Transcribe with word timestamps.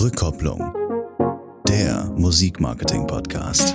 Rückkopplung. 0.00 0.74
Der 1.68 2.10
Musikmarketing-Podcast. 2.16 3.74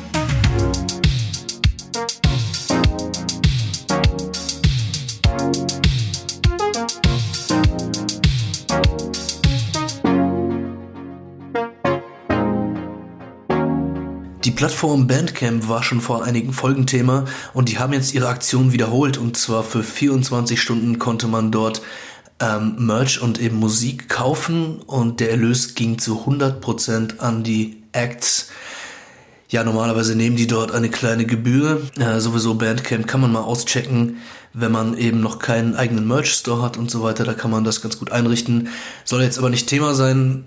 Die 14.44 14.52
Plattform 14.52 15.06
Bandcamp 15.06 15.70
war 15.70 15.84
schon 15.84 16.02
vor 16.02 16.24
einigen 16.24 16.54
Folgen 16.54 16.88
Thema 16.88 17.26
und 17.54 17.70
die 17.70 17.78
haben 17.78 17.94
jetzt 17.94 18.16
ihre 18.16 18.30
Aktion 18.30 18.74
wiederholt 18.74 19.20
und 19.20 19.38
zwar 19.38 19.64
für 19.64 19.84
24 19.84 20.60
Stunden 20.60 20.98
konnte 20.98 21.28
man 21.28 21.52
dort 21.52 21.84
ähm, 22.40 22.76
Merch 22.86 23.22
und 23.22 23.40
eben 23.40 23.58
Musik 23.58 24.10
kaufen 24.10 24.82
und 24.82 25.20
der 25.20 25.32
Erlös 25.32 25.76
ging 25.76 26.00
zu 26.00 26.26
100% 26.26 27.20
an 27.20 27.44
die 27.44 27.84
Acts. 27.92 28.50
Ja, 29.50 29.64
normalerweise 29.64 30.16
nehmen 30.16 30.36
die 30.36 30.48
dort 30.48 30.72
eine 30.72 30.90
kleine 30.90 31.26
Gebühr. 31.26 31.82
Äh, 31.98 32.20
sowieso 32.20 32.56
Bandcamp 32.56 33.08
kann 33.08 33.22
man 33.22 33.32
mal 33.32 33.42
auschecken, 33.42 34.18
wenn 34.54 34.72
man 34.72 34.98
eben 34.98 35.22
noch 35.22 35.40
keinen 35.40 35.76
eigenen 35.76 36.08
Merch-Store 36.08 36.62
hat 36.62 36.78
und 36.78 36.90
so 36.92 37.04
weiter. 37.04 37.24
Da 37.24 37.34
kann 37.34 37.52
man 37.52 37.64
das 37.64 37.82
ganz 37.82 38.00
gut 38.00 38.12
einrichten. 38.12 38.70
Soll 39.06 39.22
jetzt 39.22 39.38
aber 39.38 39.50
nicht 39.50 39.68
Thema 39.68 39.94
sein. 39.94 40.46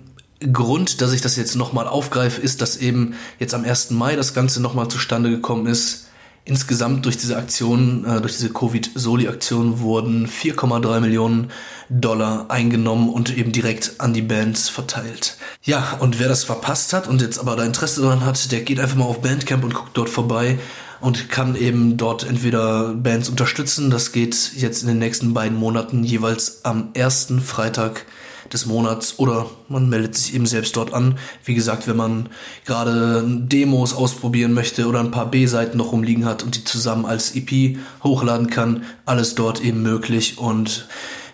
Grund, 0.53 1.01
dass 1.01 1.11
ich 1.11 1.21
das 1.21 1.35
jetzt 1.37 1.55
nochmal 1.55 1.87
aufgreife, 1.87 2.39
ist, 2.39 2.61
dass 2.61 2.77
eben 2.77 3.15
jetzt 3.39 3.53
am 3.53 3.65
1. 3.65 3.91
Mai 3.91 4.15
das 4.15 4.33
Ganze 4.33 4.61
nochmal 4.61 4.89
zustande 4.89 5.29
gekommen 5.29 5.65
ist. 5.65 6.08
Insgesamt 6.49 7.05
durch 7.05 7.15
diese 7.15 7.37
Aktion, 7.37 8.05
äh, 8.05 8.21
durch 8.21 8.35
diese 8.37 8.51
Covid-Soli-Aktion 8.51 9.81
wurden 9.81 10.27
4,3 10.27 10.99
Millionen 10.99 11.51
Dollar 11.89 12.49
eingenommen 12.49 13.09
und 13.09 13.37
eben 13.37 13.51
direkt 13.51 13.99
an 13.99 14.13
die 14.13 14.23
Bands 14.23 14.67
verteilt. 14.67 15.37
Ja, 15.61 15.97
und 15.99 16.17
wer 16.17 16.27
das 16.27 16.43
verpasst 16.43 16.91
hat 16.93 17.07
und 17.07 17.21
jetzt 17.21 17.37
aber 17.37 17.55
da 17.55 17.63
Interesse 17.63 18.01
daran 18.01 18.25
hat, 18.25 18.51
der 18.51 18.61
geht 18.61 18.79
einfach 18.79 18.95
mal 18.95 19.05
auf 19.05 19.21
Bandcamp 19.21 19.63
und 19.63 19.75
guckt 19.75 19.95
dort 19.95 20.09
vorbei 20.09 20.57
und 21.01 21.29
kann 21.29 21.55
eben 21.55 21.97
dort 21.97 22.27
entweder 22.27 22.95
Bands 22.95 23.29
unterstützen. 23.29 23.91
Das 23.91 24.11
geht 24.11 24.53
jetzt 24.55 24.81
in 24.81 24.87
den 24.87 24.97
nächsten 24.97 25.35
beiden 25.35 25.55
Monaten 25.55 26.03
jeweils 26.03 26.65
am 26.65 26.89
ersten 26.95 27.41
Freitag 27.41 28.07
des 28.53 28.65
Monats 28.65 29.19
oder 29.19 29.49
man 29.67 29.89
meldet 29.89 30.15
sich 30.15 30.33
eben 30.33 30.45
selbst 30.45 30.75
dort 30.75 30.93
an. 30.93 31.17
Wie 31.45 31.55
gesagt, 31.55 31.87
wenn 31.87 31.97
man 31.97 32.29
gerade 32.65 33.23
Demos 33.25 33.93
ausprobieren 33.93 34.53
möchte 34.53 34.87
oder 34.87 34.99
ein 34.99 35.11
paar 35.11 35.29
B-Seiten 35.29 35.77
noch 35.77 35.91
rumliegen 35.91 36.25
hat 36.25 36.43
und 36.43 36.55
die 36.55 36.63
zusammen 36.63 37.05
als 37.05 37.35
EP 37.35 37.77
hochladen 38.03 38.49
kann, 38.49 38.83
alles 39.05 39.35
dort 39.35 39.61
eben 39.63 39.81
möglich 39.81 40.37
und 40.37 40.87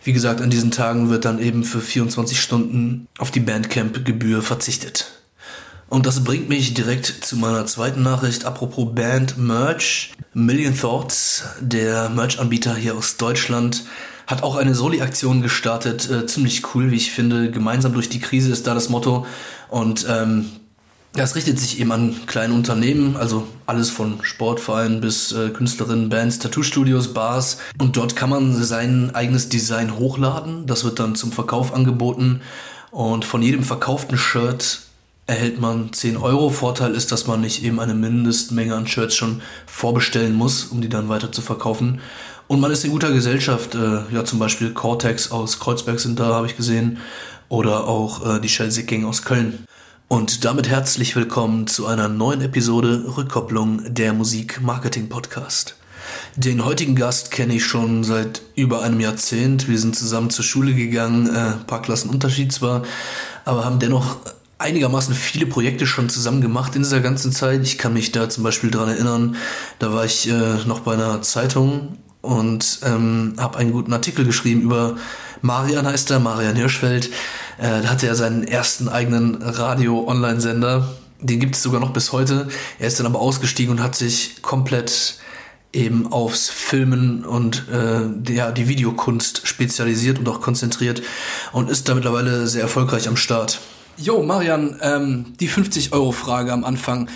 wie 0.04 0.14
gesagt, 0.14 0.40
an 0.40 0.52
diesen 0.52 0.70
Tagen 0.70 1.10
wird 1.10 1.26
dann 1.26 1.40
eben 1.40 1.64
für 1.64 1.82
24 1.82 2.40
Stunden 2.40 3.08
auf 3.18 3.32
die 3.32 3.40
Bandcamp-Gebühr 3.40 4.44
verzichtet. 4.44 5.12
Und 5.90 6.06
das 6.06 6.24
bringt 6.24 6.48
mich 6.48 6.76
direkt 6.76 7.06
zu 7.06 7.38
meiner 7.38 7.66
zweiten 7.66 8.04
Nachricht. 8.04 8.46
Apropos 8.46 8.94
Band 8.94 9.38
Merch. 9.40 10.14
Million 10.34 10.78
Thoughts, 10.78 11.44
der 11.60 12.10
Merch-Anbieter 12.10 12.76
hier 12.76 12.96
aus 12.96 13.18
Deutschland, 13.18 13.86
hat 14.28 14.44
auch 14.44 14.56
eine 14.56 14.76
Soli-Aktion 14.76 15.42
gestartet. 15.42 16.10
Äh, 16.10 16.26
ziemlich 16.26 16.64
cool, 16.74 16.92
wie 16.92 16.96
ich 16.96 17.12
finde. 17.12 17.52
Gemeinsam 17.52 17.94
durch 17.94 18.10
die 18.10 18.20
Krise 18.20 18.52
ist 18.52 18.68
da 18.68 18.74
das 18.74 18.90
Motto. 18.90 19.26
Und 19.70 20.06
ähm, 20.10 20.50
das 21.14 21.36
richtet 21.36 21.60
sich 21.60 21.80
eben 21.80 21.92
an 21.94 22.16
kleine 22.26 22.54
Unternehmen, 22.54 23.16
also 23.16 23.48
alles 23.66 23.90
von 23.90 24.20
Sportvereinen 24.22 25.00
bis 25.00 25.32
äh, 25.32 25.50
Künstlerinnen, 25.50 26.10
Bands, 26.10 26.40
Tattoo-Studios, 26.40 27.14
Bars. 27.14 27.58
Und 27.80 27.96
dort 27.96 28.16
kann 28.18 28.30
man 28.30 28.54
sein 28.62 29.16
eigenes 29.16 29.48
Design 29.48 29.98
hochladen. 29.98 30.66
Das 30.66 30.84
wird 30.84 31.00
dann 31.00 31.16
zum 31.16 31.32
Verkauf 31.32 31.74
angeboten. 31.74 32.42
Und 32.92 33.24
von 33.24 33.42
jedem 33.42 33.64
verkauften 33.64 34.18
Shirt 34.18 34.82
erhält 35.28 35.60
man 35.60 35.94
10 35.94 36.18
Euro. 36.18 36.50
Vorteil 36.50 36.94
ist, 36.94 37.12
dass 37.12 37.28
man 37.28 37.42
nicht 37.42 37.64
eben 37.64 37.80
eine 37.80 37.94
Mindestmenge 37.94 38.76
an 38.76 38.88
Shirts 38.88 39.16
schon 39.16 39.42
vorbestellen 39.66 40.34
muss, 40.34 40.66
um 40.66 40.82
die 40.82 40.90
dann 40.90 41.10
weiter 41.10 41.32
zu 41.32 41.42
verkaufen. 41.42 42.02
Und 42.48 42.60
man 42.60 42.72
ist 42.72 42.86
in 42.86 42.92
guter 42.92 43.12
Gesellschaft. 43.12 43.74
Äh, 43.74 44.02
ja, 44.14 44.24
zum 44.24 44.38
Beispiel 44.38 44.72
Cortex 44.72 45.32
aus 45.32 45.60
Kreuzberg 45.60 46.00
sind 46.00 46.20
da, 46.20 46.26
habe 46.26 46.46
ich 46.46 46.56
gesehen. 46.56 47.00
Oder 47.50 47.88
auch 47.88 48.36
äh, 48.36 48.40
die 48.40 48.48
Chelsea 48.48 48.86
Gang 48.86 49.06
aus 49.06 49.24
Köln. 49.24 49.66
Und 50.08 50.46
damit 50.46 50.70
herzlich 50.70 51.16
willkommen 51.16 51.66
zu 51.66 51.88
einer 51.88 52.08
neuen 52.08 52.42
Episode 52.42 53.06
Rückkopplung 53.18 53.94
der 53.96 54.14
Musik 54.14 54.62
Marketing 54.62 55.10
Podcast. 55.10 55.76
Den 56.36 56.64
heutigen 56.64 56.96
Gast 56.96 57.32
kenne 57.32 57.56
ich 57.56 57.66
schon 57.66 58.04
seit 58.04 58.44
über 58.56 58.84
einem 58.84 59.00
Jahrzehnt. 59.00 59.68
Wir 59.68 59.80
sind 59.80 59.96
zusammen 59.96 60.30
zur 60.30 60.46
Schule 60.46 60.76
gegangen, 60.76 61.36
äh, 61.36 61.54
paar 61.66 61.82
Klassen 61.82 62.12
Unterschied 62.12 62.52
zwar, 62.52 62.84
aber 63.44 63.66
haben 63.66 63.80
dennoch 63.80 64.18
einigermaßen 64.60 65.16
viele 65.16 65.48
Projekte 65.48 65.88
schon 65.88 66.10
zusammen 66.10 66.42
gemacht 66.42 66.76
in 66.76 66.84
dieser 66.84 67.02
ganzen 67.02 67.32
Zeit. 67.32 67.64
Ich 67.64 67.80
kann 67.80 67.94
mich 67.94 68.12
da 68.12 68.30
zum 68.30 68.44
Beispiel 68.44 68.70
dran 68.70 68.90
erinnern, 68.90 69.36
da 69.80 69.92
war 69.94 70.06
ich 70.06 70.30
äh, 70.30 70.64
noch 70.68 70.82
bei 70.82 70.94
einer 70.94 71.24
Zeitung 71.24 71.98
und 72.26 72.80
ähm, 72.84 73.34
habe 73.38 73.58
einen 73.58 73.72
guten 73.72 73.94
Artikel 73.94 74.26
geschrieben 74.26 74.62
über 74.62 74.96
Marian 75.42 75.86
heißt 75.86 76.10
er, 76.12 76.20
Marian 76.20 76.56
Hirschfeld. 76.56 77.08
Äh, 77.58 77.82
da 77.84 77.90
hatte 77.90 78.08
er 78.08 78.16
seinen 78.16 78.44
ersten 78.44 78.90
eigenen 78.90 79.42
Radio-Online-Sender. 79.42 80.88
Den 81.22 81.40
gibt 81.40 81.56
es 81.56 81.62
sogar 81.62 81.80
noch 81.80 81.92
bis 81.92 82.12
heute. 82.12 82.48
Er 82.80 82.88
ist 82.88 83.00
dann 83.00 83.06
aber 83.06 83.20
ausgestiegen 83.20 83.72
und 83.72 83.84
hat 83.84 83.96
sich 83.96 84.42
komplett 84.42 85.20
eben 85.72 86.12
aufs 86.12 86.50
Filmen 86.50 87.26
und 87.26 87.66
äh, 87.72 88.34
ja, 88.34 88.52
die 88.52 88.68
Videokunst 88.68 89.48
spezialisiert 89.48 90.20
und 90.20 90.28
auch 90.30 90.42
konzentriert 90.42 91.02
und 91.52 91.70
ist 91.70 91.90
da 91.90 91.96
mittlerweile 91.96 92.48
sehr 92.48 92.62
erfolgreich 92.62 93.08
am 93.08 93.18
Start. 93.18 93.60
Jo, 93.98 94.24
Marian, 94.24 94.78
ähm, 94.82 95.26
die 95.40 95.50
50-Euro-Frage 95.50 96.52
am 96.52 96.64
Anfang. 96.64 97.10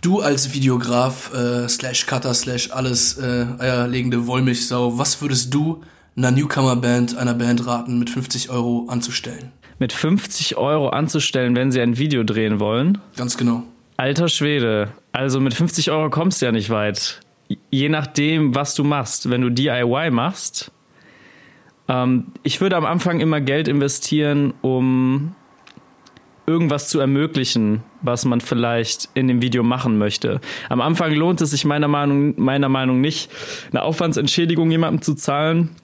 Du 0.00 0.20
als 0.20 0.54
Videograf, 0.54 1.32
äh, 1.34 1.68
slash 1.68 2.06
Cutter, 2.06 2.32
slash 2.32 2.70
alles 2.70 3.18
äh, 3.18 3.46
eierlegende 3.58 4.26
Wollmilchsau, 4.26 4.96
was 4.96 5.20
würdest 5.20 5.52
du 5.52 5.82
einer 6.16 6.30
Newcomer-Band, 6.30 7.16
einer 7.16 7.34
Band 7.34 7.66
raten, 7.66 7.98
mit 7.98 8.10
50 8.10 8.50
Euro 8.50 8.86
anzustellen? 8.88 9.50
Mit 9.80 9.92
50 9.92 10.56
Euro 10.56 10.90
anzustellen, 10.90 11.56
wenn 11.56 11.72
sie 11.72 11.80
ein 11.80 11.98
Video 11.98 12.22
drehen 12.22 12.60
wollen? 12.60 12.98
Ganz 13.16 13.36
genau. 13.36 13.64
Alter 13.96 14.28
Schwede. 14.28 14.92
Also 15.10 15.40
mit 15.40 15.54
50 15.54 15.90
Euro 15.90 16.10
kommst 16.10 16.40
du 16.40 16.46
ja 16.46 16.52
nicht 16.52 16.70
weit. 16.70 17.20
Je 17.70 17.88
nachdem, 17.88 18.54
was 18.54 18.74
du 18.74 18.84
machst. 18.84 19.30
Wenn 19.30 19.40
du 19.40 19.50
DIY 19.50 20.10
machst, 20.10 20.70
ähm, 21.88 22.26
ich 22.44 22.60
würde 22.60 22.76
am 22.76 22.84
Anfang 22.84 23.18
immer 23.18 23.40
Geld 23.40 23.66
investieren, 23.66 24.54
um 24.60 25.34
irgendwas 26.48 26.88
zu 26.88 26.98
ermöglichen, 26.98 27.82
was 28.02 28.24
man 28.24 28.40
vielleicht 28.40 29.08
in 29.14 29.28
dem 29.28 29.42
Video 29.42 29.62
machen 29.62 29.98
möchte. 29.98 30.40
Am 30.68 30.80
Anfang 30.80 31.12
lohnt 31.12 31.40
es 31.40 31.50
sich 31.50 31.64
meiner 31.64 31.88
Meinung, 31.88 32.34
meiner 32.40 32.68
Meinung 32.68 33.00
nicht, 33.00 33.30
eine 33.70 33.82
Aufwandsentschädigung 33.82 34.70
jemandem 34.70 35.02
zu 35.02 35.14
zahlen, 35.14 35.76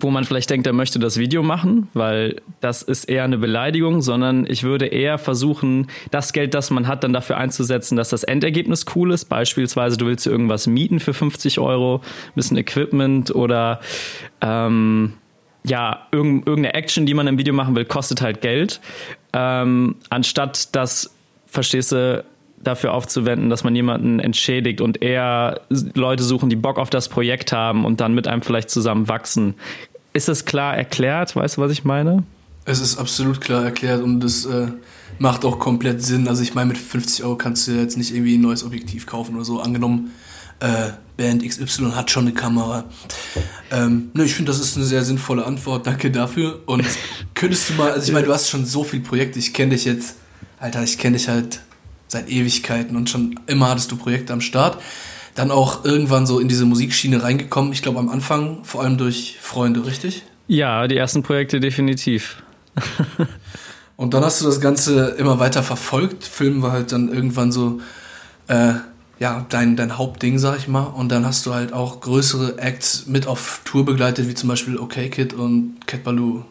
wo 0.00 0.10
man 0.10 0.24
vielleicht 0.24 0.50
denkt, 0.50 0.66
er 0.66 0.72
möchte 0.72 0.98
das 0.98 1.18
Video 1.18 1.42
machen, 1.42 1.88
weil 1.94 2.42
das 2.60 2.82
ist 2.82 3.04
eher 3.04 3.24
eine 3.24 3.38
Beleidigung, 3.38 4.02
sondern 4.02 4.46
ich 4.46 4.64
würde 4.64 4.86
eher 4.86 5.18
versuchen, 5.18 5.88
das 6.10 6.32
Geld, 6.32 6.54
das 6.54 6.70
man 6.70 6.86
hat, 6.86 7.04
dann 7.04 7.12
dafür 7.12 7.38
einzusetzen, 7.38 7.96
dass 7.96 8.10
das 8.10 8.22
Endergebnis 8.22 8.84
cool 8.94 9.12
ist. 9.12 9.26
Beispielsweise, 9.26 9.96
du 9.96 10.06
willst 10.06 10.26
irgendwas 10.26 10.66
mieten 10.66 11.00
für 11.00 11.14
50 11.14 11.58
Euro, 11.58 11.96
ein 11.96 12.34
bisschen 12.34 12.58
Equipment 12.58 13.34
oder 13.34 13.80
ähm, 14.42 15.14
ja, 15.64 16.08
irgendeine 16.10 16.74
Action, 16.74 17.06
die 17.06 17.14
man 17.14 17.26
im 17.26 17.38
Video 17.38 17.54
machen 17.54 17.74
will, 17.76 17.84
kostet 17.84 18.20
halt 18.20 18.40
Geld. 18.40 18.80
Ähm, 19.32 19.96
anstatt 20.10 20.74
das, 20.74 21.10
verstehst 21.46 21.92
du, 21.92 22.24
dafür 22.62 22.92
aufzuwenden, 22.94 23.50
dass 23.50 23.64
man 23.64 23.74
jemanden 23.74 24.20
entschädigt 24.20 24.80
und 24.80 25.02
eher 25.02 25.60
Leute 25.94 26.22
suchen, 26.22 26.48
die 26.48 26.56
Bock 26.56 26.78
auf 26.78 26.90
das 26.90 27.08
Projekt 27.08 27.52
haben 27.52 27.84
und 27.84 28.00
dann 28.00 28.14
mit 28.14 28.28
einem 28.28 28.42
vielleicht 28.42 28.70
zusammen 28.70 29.08
wachsen. 29.08 29.54
Ist 30.12 30.28
das 30.28 30.44
klar 30.44 30.76
erklärt? 30.76 31.34
Weißt 31.34 31.56
du, 31.56 31.60
was 31.60 31.72
ich 31.72 31.84
meine? 31.84 32.22
Es 32.64 32.80
ist 32.80 32.98
absolut 32.98 33.40
klar 33.40 33.64
erklärt 33.64 34.02
und 34.02 34.22
es 34.22 34.44
äh, 34.44 34.68
macht 35.18 35.44
auch 35.44 35.58
komplett 35.58 36.02
Sinn. 36.02 36.28
Also 36.28 36.42
ich 36.42 36.54
meine, 36.54 36.68
mit 36.68 36.78
50 36.78 37.24
Euro 37.24 37.36
kannst 37.36 37.66
du 37.66 37.72
jetzt 37.72 37.96
nicht 37.96 38.14
irgendwie 38.14 38.36
ein 38.36 38.40
neues 38.40 38.64
Objektiv 38.64 39.06
kaufen 39.06 39.34
oder 39.34 39.44
so. 39.44 39.60
Angenommen, 39.60 40.12
äh, 40.60 40.90
Band 41.22 41.48
XY 41.48 41.92
hat 41.94 42.10
schon 42.10 42.26
eine 42.26 42.34
Kamera. 42.34 42.84
Ähm, 43.70 44.10
ne, 44.12 44.24
ich 44.24 44.34
finde, 44.34 44.50
das 44.50 44.60
ist 44.60 44.76
eine 44.76 44.84
sehr 44.84 45.04
sinnvolle 45.04 45.46
Antwort. 45.46 45.86
Danke 45.86 46.10
dafür. 46.10 46.58
Und 46.66 46.84
könntest 47.34 47.70
du 47.70 47.74
mal, 47.74 47.92
also 47.92 48.04
ich 48.04 48.12
meine, 48.12 48.26
du 48.26 48.32
hast 48.32 48.50
schon 48.50 48.66
so 48.66 48.82
viele 48.82 49.04
Projekte. 49.04 49.38
Ich 49.38 49.54
kenne 49.54 49.70
dich 49.70 49.84
jetzt, 49.84 50.16
Alter, 50.58 50.82
ich 50.82 50.98
kenne 50.98 51.16
dich 51.16 51.28
halt 51.28 51.60
seit 52.08 52.28
Ewigkeiten 52.28 52.96
und 52.96 53.08
schon 53.08 53.38
immer 53.46 53.68
hattest 53.68 53.92
du 53.92 53.96
Projekte 53.96 54.32
am 54.32 54.40
Start. 54.40 54.82
Dann 55.36 55.52
auch 55.52 55.84
irgendwann 55.84 56.26
so 56.26 56.40
in 56.40 56.48
diese 56.48 56.64
Musikschiene 56.64 57.22
reingekommen. 57.22 57.72
Ich 57.72 57.82
glaube 57.82 58.00
am 58.00 58.08
Anfang 58.08 58.64
vor 58.64 58.82
allem 58.82 58.98
durch 58.98 59.38
Freunde, 59.40 59.86
richtig? 59.86 60.24
Ja, 60.48 60.88
die 60.88 60.96
ersten 60.96 61.22
Projekte 61.22 61.60
definitiv. 61.60 62.42
und 63.96 64.12
dann 64.12 64.24
hast 64.24 64.40
du 64.40 64.44
das 64.44 64.60
Ganze 64.60 65.10
immer 65.18 65.38
weiter 65.38 65.62
verfolgt. 65.62 66.24
Film 66.24 66.62
war 66.62 66.72
halt 66.72 66.90
dann 66.90 67.12
irgendwann 67.12 67.52
so 67.52 67.80
äh, 68.48 68.74
ja, 69.22 69.46
dein, 69.50 69.76
dein 69.76 69.98
Hauptding, 69.98 70.40
sag 70.40 70.58
ich 70.58 70.66
mal. 70.66 70.82
Und 70.82 71.12
dann 71.12 71.24
hast 71.24 71.46
du 71.46 71.54
halt 71.54 71.72
auch 71.72 72.00
größere 72.00 72.58
Acts 72.58 73.06
mit 73.06 73.28
auf 73.28 73.60
Tour 73.64 73.84
begleitet, 73.84 74.26
wie 74.26 74.34
zum 74.34 74.48
Beispiel 74.48 74.76
OK 74.76 74.94
Kid 75.12 75.32
und 75.32 75.76
Cat 75.86 76.02
Baloo. 76.02 76.42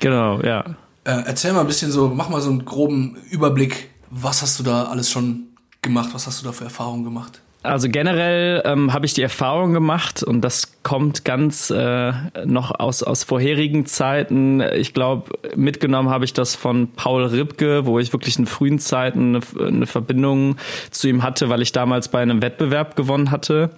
Genau, 0.00 0.40
ja. 0.40 0.64
Äh, 1.04 1.24
erzähl 1.26 1.52
mal 1.52 1.60
ein 1.60 1.66
bisschen 1.66 1.90
so, 1.90 2.08
mach 2.08 2.30
mal 2.30 2.40
so 2.40 2.48
einen 2.48 2.64
groben 2.64 3.18
Überblick. 3.30 3.90
Was 4.08 4.40
hast 4.40 4.58
du 4.58 4.62
da 4.62 4.84
alles 4.84 5.10
schon 5.10 5.48
gemacht? 5.82 6.08
Was 6.14 6.26
hast 6.26 6.40
du 6.40 6.46
da 6.46 6.52
für 6.52 6.64
Erfahrungen 6.64 7.04
gemacht? 7.04 7.42
Also 7.64 7.88
generell 7.88 8.62
ähm, 8.64 8.92
habe 8.92 9.04
ich 9.04 9.14
die 9.14 9.22
Erfahrung 9.22 9.72
gemacht 9.72 10.22
und 10.22 10.42
das 10.42 10.80
kommt 10.84 11.24
ganz 11.24 11.70
äh, 11.70 12.12
noch 12.44 12.78
aus, 12.78 13.02
aus 13.02 13.24
vorherigen 13.24 13.84
Zeiten. 13.84 14.60
Ich 14.60 14.94
glaube, 14.94 15.36
mitgenommen 15.56 16.08
habe 16.08 16.24
ich 16.24 16.32
das 16.32 16.54
von 16.54 16.92
Paul 16.92 17.24
Ripke, 17.24 17.84
wo 17.84 17.98
ich 17.98 18.12
wirklich 18.12 18.38
in 18.38 18.46
frühen 18.46 18.78
Zeiten 18.78 19.34
eine, 19.34 19.66
eine 19.66 19.86
Verbindung 19.86 20.56
zu 20.92 21.08
ihm 21.08 21.24
hatte, 21.24 21.48
weil 21.48 21.60
ich 21.60 21.72
damals 21.72 22.08
bei 22.08 22.20
einem 22.22 22.42
Wettbewerb 22.42 22.94
gewonnen 22.94 23.32
hatte 23.32 23.70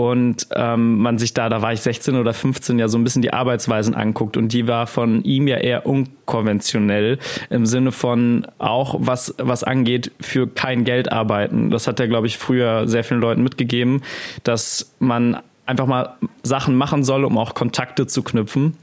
und 0.00 0.46
ähm, 0.54 0.96
man 0.96 1.18
sich 1.18 1.34
da, 1.34 1.50
da 1.50 1.60
war 1.60 1.74
ich 1.74 1.82
16 1.82 2.16
oder 2.16 2.32
15, 2.32 2.78
ja 2.78 2.88
so 2.88 2.96
ein 2.96 3.04
bisschen 3.04 3.20
die 3.20 3.34
Arbeitsweisen 3.34 3.94
anguckt 3.94 4.38
und 4.38 4.50
die 4.50 4.66
war 4.66 4.86
von 4.86 5.22
ihm 5.24 5.46
ja 5.46 5.58
eher 5.58 5.84
unkonventionell 5.84 7.18
im 7.50 7.66
Sinne 7.66 7.92
von 7.92 8.46
auch 8.56 8.96
was 8.98 9.34
was 9.36 9.62
angeht 9.62 10.10
für 10.18 10.46
kein 10.46 10.84
Geld 10.84 11.12
arbeiten. 11.12 11.68
Das 11.68 11.86
hat 11.86 12.00
er 12.00 12.08
glaube 12.08 12.28
ich 12.28 12.38
früher 12.38 12.88
sehr 12.88 13.04
vielen 13.04 13.20
Leuten 13.20 13.42
mitgegeben, 13.42 14.00
dass 14.42 14.94
man 15.00 15.36
einfach 15.66 15.86
mal 15.86 16.14
Sachen 16.42 16.76
machen 16.76 17.04
soll, 17.04 17.26
um 17.26 17.36
auch 17.36 17.52
Kontakte 17.52 18.06
zu 18.06 18.22
knüpfen. 18.22 18.78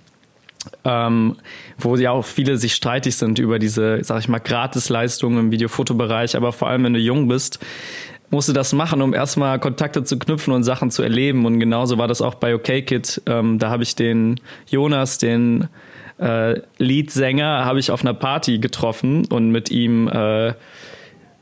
Ähm, 0.84 1.38
wo 1.78 1.96
ja 1.96 2.12
auch 2.12 2.26
viele 2.26 2.58
sich 2.58 2.76
streitig 2.76 3.16
sind 3.16 3.40
über 3.40 3.58
diese, 3.58 4.04
sag 4.04 4.20
ich 4.20 4.28
mal, 4.28 4.40
Gratisleistungen 4.40 5.40
im 5.40 5.52
Videofotobereich, 5.52 6.36
aber 6.36 6.52
vor 6.52 6.68
allem, 6.68 6.84
wenn 6.84 6.94
du 6.94 7.00
jung 7.00 7.30
bist, 7.30 7.60
musst 8.30 8.50
du 8.50 8.54
das 8.54 8.74
machen, 8.74 9.02
um 9.02 9.14
erstmal 9.14 9.60
Kontakte 9.60 10.04
zu 10.04 10.20
knüpfen 10.20 10.54
und 10.54 10.64
Sachen 10.64 10.92
zu 10.92 11.02
erleben. 11.04 11.46
Und 11.46 11.60
genauso 11.60 11.98
war 11.98 12.08
das 12.08 12.22
auch 12.22 12.36
bei 12.36 12.56
OKKid. 12.56 13.22
Ähm, 13.26 13.60
da 13.60 13.70
habe 13.70 13.84
ich 13.84 13.96
den 13.96 14.40
Jonas, 14.70 15.18
den 15.18 15.70
äh, 16.20 16.60
Leadsänger, 16.78 17.66
habe 17.66 17.80
ich 17.80 17.92
auf 17.92 18.02
einer 18.02 18.14
Party 18.14 18.60
getroffen 18.60 19.26
und 19.28 19.52
mit 19.52 19.72
ihm, 19.72 20.08
äh, 20.08 20.54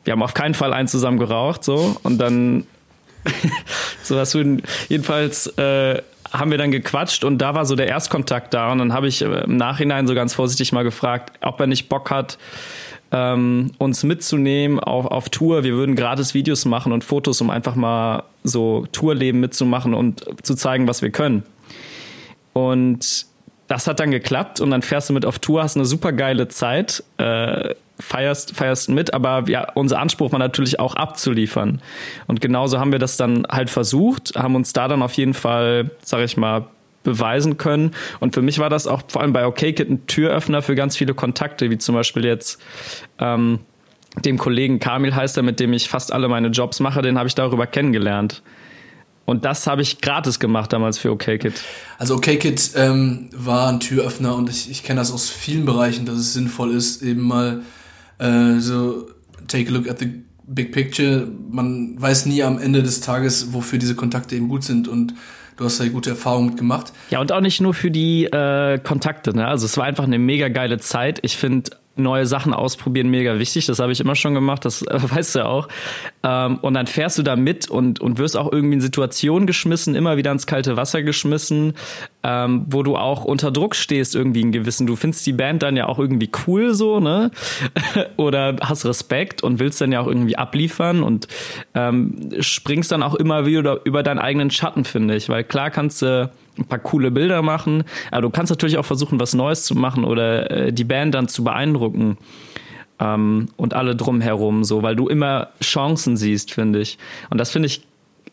wir 0.03 0.11
haben 0.11 0.23
auf 0.23 0.33
keinen 0.33 0.53
Fall 0.53 0.73
einen 0.73 0.87
zusammen 0.87 1.17
geraucht, 1.17 1.63
so. 1.63 1.97
Und 2.03 2.19
dann 2.19 2.67
so 4.03 4.17
was 4.17 4.37
jedenfalls 4.89 5.47
äh, 5.57 6.01
haben 6.37 6.51
wir 6.51 6.57
dann 6.57 6.71
gequatscht 6.71 7.23
und 7.23 7.39
da 7.39 7.55
war 7.55 7.65
so 7.65 7.75
der 7.75 7.87
Erstkontakt 7.87 8.53
da 8.53 8.71
und 8.71 8.79
dann 8.79 8.93
habe 8.93 9.07
ich 9.07 9.21
äh, 9.21 9.43
im 9.43 9.57
Nachhinein 9.57 10.07
so 10.07 10.15
ganz 10.15 10.33
vorsichtig 10.33 10.71
mal 10.71 10.83
gefragt, 10.83 11.37
ob 11.41 11.59
er 11.59 11.67
nicht 11.67 11.89
Bock 11.89 12.11
hat, 12.11 12.37
ähm, 13.11 13.71
uns 13.77 14.03
mitzunehmen 14.03 14.79
auf, 14.79 15.05
auf 15.05 15.29
Tour. 15.29 15.63
Wir 15.63 15.73
würden 15.73 15.95
gratis 15.95 16.33
Videos 16.33 16.65
machen 16.65 16.91
und 16.91 17.03
Fotos, 17.03 17.41
um 17.41 17.49
einfach 17.49 17.75
mal 17.75 18.23
so 18.43 18.85
Tourleben 18.91 19.39
mitzumachen 19.39 19.93
und 19.93 20.25
zu 20.43 20.55
zeigen, 20.55 20.87
was 20.87 21.01
wir 21.01 21.11
können. 21.11 21.43
Und 22.53 23.25
das 23.67 23.87
hat 23.87 23.99
dann 23.99 24.11
geklappt 24.11 24.61
und 24.61 24.71
dann 24.71 24.81
fährst 24.81 25.09
du 25.09 25.13
mit 25.13 25.25
auf 25.25 25.39
Tour, 25.39 25.63
hast 25.63 25.75
eine 25.75 25.85
super 25.85 26.13
geile 26.13 26.47
Zeit. 26.47 27.03
Äh, 27.17 27.75
feierst, 27.99 28.55
feierst 28.55 28.89
mit, 28.89 29.13
aber 29.13 29.45
ja, 29.47 29.71
unser 29.73 29.99
Anspruch 29.99 30.31
war 30.31 30.39
natürlich 30.39 30.79
auch 30.79 30.95
abzuliefern. 30.95 31.81
Und 32.27 32.41
genauso 32.41 32.79
haben 32.79 32.91
wir 32.91 32.99
das 32.99 33.17
dann 33.17 33.45
halt 33.49 33.69
versucht, 33.69 34.33
haben 34.35 34.55
uns 34.55 34.73
da 34.73 34.87
dann 34.87 35.01
auf 35.01 35.13
jeden 35.13 35.33
Fall, 35.33 35.91
sag 36.01 36.21
ich 36.21 36.37
mal, 36.37 36.67
beweisen 37.03 37.57
können. 37.57 37.91
Und 38.19 38.33
für 38.33 38.41
mich 38.41 38.59
war 38.59 38.69
das 38.69 38.87
auch 38.87 39.03
vor 39.07 39.21
allem 39.21 39.31
bei 39.31 39.45
OKKit 39.45 39.89
ein 39.89 40.07
Türöffner 40.07 40.61
für 40.61 40.75
ganz 40.75 40.97
viele 40.97 41.13
Kontakte, 41.13 41.69
wie 41.69 41.77
zum 41.77 41.95
Beispiel 41.95 42.25
jetzt 42.25 42.59
ähm, 43.19 43.59
dem 44.23 44.37
Kollegen 44.37 44.79
Kamil 44.79 45.15
heißt 45.15 45.37
er, 45.37 45.43
mit 45.43 45.59
dem 45.59 45.73
ich 45.73 45.87
fast 45.87 46.11
alle 46.11 46.27
meine 46.27 46.47
Jobs 46.49 46.79
mache, 46.79 47.01
den 47.01 47.17
habe 47.17 47.27
ich 47.27 47.35
darüber 47.35 47.67
kennengelernt. 47.67 48.41
Und 49.25 49.43
das 49.43 49.65
habe 49.65 49.81
ich 49.81 50.01
gratis 50.01 50.39
gemacht 50.39 50.71
damals 50.71 50.99
für 50.99 51.11
OKKit. 51.11 51.63
Also 51.97 52.15
OKKit 52.15 52.71
ähm, 52.75 53.29
war 53.33 53.69
ein 53.69 53.79
Türöffner 53.79 54.35
und 54.35 54.49
ich, 54.49 54.69
ich 54.69 54.83
kenne 54.83 54.99
das 54.99 55.11
aus 55.11 55.29
vielen 55.29 55.65
Bereichen, 55.65 56.05
dass 56.05 56.15
es 56.15 56.33
sinnvoll 56.33 56.73
ist, 56.73 57.01
eben 57.01 57.21
mal 57.21 57.61
äh, 58.19 58.59
so 58.59 59.07
take 59.47 59.69
a 59.69 59.71
look 59.71 59.89
at 59.89 59.99
the 59.99 60.23
big 60.47 60.71
picture. 60.71 61.27
Man 61.49 61.99
weiß 61.99 62.25
nie 62.27 62.43
am 62.43 62.59
Ende 62.59 62.83
des 62.83 63.01
Tages, 63.01 63.53
wofür 63.53 63.79
diese 63.79 63.95
Kontakte 63.95 64.35
eben 64.35 64.49
gut 64.49 64.63
sind 64.63 64.87
und 64.87 65.13
du 65.57 65.65
hast 65.65 65.79
da 65.79 65.87
gute 65.87 66.11
Erfahrungen 66.11 66.49
mitgemacht. 66.49 66.93
Ja, 67.09 67.19
und 67.19 67.31
auch 67.31 67.41
nicht 67.41 67.61
nur 67.61 67.73
für 67.73 67.91
die 67.91 68.25
äh, 68.25 68.79
Kontakte. 68.79 69.35
Ne? 69.35 69.47
Also 69.47 69.65
es 69.65 69.77
war 69.77 69.85
einfach 69.85 70.03
eine 70.03 70.19
mega 70.19 70.49
geile 70.49 70.79
Zeit. 70.79 71.19
Ich 71.23 71.37
finde 71.37 71.71
neue 71.95 72.25
Sachen 72.25 72.53
ausprobieren 72.53 73.09
mega 73.09 73.39
wichtig. 73.39 73.65
Das 73.65 73.79
habe 73.79 73.91
ich 73.91 73.99
immer 73.99 74.15
schon 74.15 74.33
gemacht, 74.33 74.65
das 74.65 74.81
äh, 74.81 74.99
weißt 75.09 75.35
du 75.35 75.39
ja 75.39 75.45
auch. 75.45 75.67
Ähm, 76.23 76.57
und 76.61 76.73
dann 76.73 76.87
fährst 76.87 77.17
du 77.17 77.23
da 77.23 77.35
mit 77.35 77.69
und, 77.69 77.99
und 77.99 78.17
wirst 78.17 78.37
auch 78.37 78.51
irgendwie 78.51 78.75
in 78.75 78.81
Situationen 78.81 79.47
geschmissen, 79.47 79.95
immer 79.95 80.17
wieder 80.17 80.31
ins 80.31 80.47
kalte 80.47 80.77
Wasser 80.77 81.03
geschmissen, 81.03 81.73
ähm, 82.23 82.65
wo 82.69 82.83
du 82.83 82.97
auch 82.97 83.23
unter 83.23 83.51
Druck 83.51 83.75
stehst 83.75 84.15
irgendwie 84.15 84.41
in 84.41 84.51
gewissen. 84.51 84.87
Du 84.87 84.95
findest 84.95 85.25
die 85.25 85.33
Band 85.33 85.63
dann 85.63 85.77
ja 85.77 85.87
auch 85.87 85.99
irgendwie 85.99 86.29
cool 86.47 86.73
so, 86.73 86.99
ne? 86.99 87.31
Oder 88.17 88.57
hast 88.61 88.85
Respekt 88.85 89.43
und 89.43 89.59
willst 89.59 89.79
dann 89.81 89.91
ja 89.91 90.01
auch 90.01 90.07
irgendwie 90.07 90.37
abliefern 90.37 91.03
und 91.03 91.27
ähm, 91.73 92.29
springst 92.39 92.91
dann 92.91 93.03
auch 93.03 93.15
immer 93.15 93.45
wieder 93.45 93.79
über 93.85 94.03
deinen 94.03 94.19
eigenen 94.19 94.51
Schatten, 94.51 94.85
finde 94.85 95.15
ich. 95.15 95.29
Weil 95.29 95.43
klar 95.43 95.69
kannst 95.69 96.01
du 96.01 96.29
ein 96.57 96.65
paar 96.65 96.79
coole 96.79 97.11
Bilder 97.11 97.41
machen, 97.41 97.83
aber 98.11 98.21
du 98.21 98.29
kannst 98.29 98.49
natürlich 98.49 98.77
auch 98.77 98.85
versuchen, 98.85 99.19
was 99.19 99.33
Neues 99.33 99.65
zu 99.65 99.75
machen 99.75 100.05
oder 100.05 100.49
äh, 100.51 100.73
die 100.73 100.83
Band 100.83 101.13
dann 101.13 101.27
zu 101.27 101.43
beeindrucken 101.43 102.17
ähm, 102.99 103.47
und 103.57 103.73
alle 103.73 103.95
drumherum, 103.95 104.63
so, 104.63 104.83
weil 104.83 104.95
du 104.95 105.07
immer 105.07 105.49
Chancen 105.61 106.17
siehst, 106.17 106.53
finde 106.53 106.79
ich. 106.79 106.97
Und 107.29 107.39
das 107.39 107.51
finde 107.51 107.67
ich, 107.67 107.85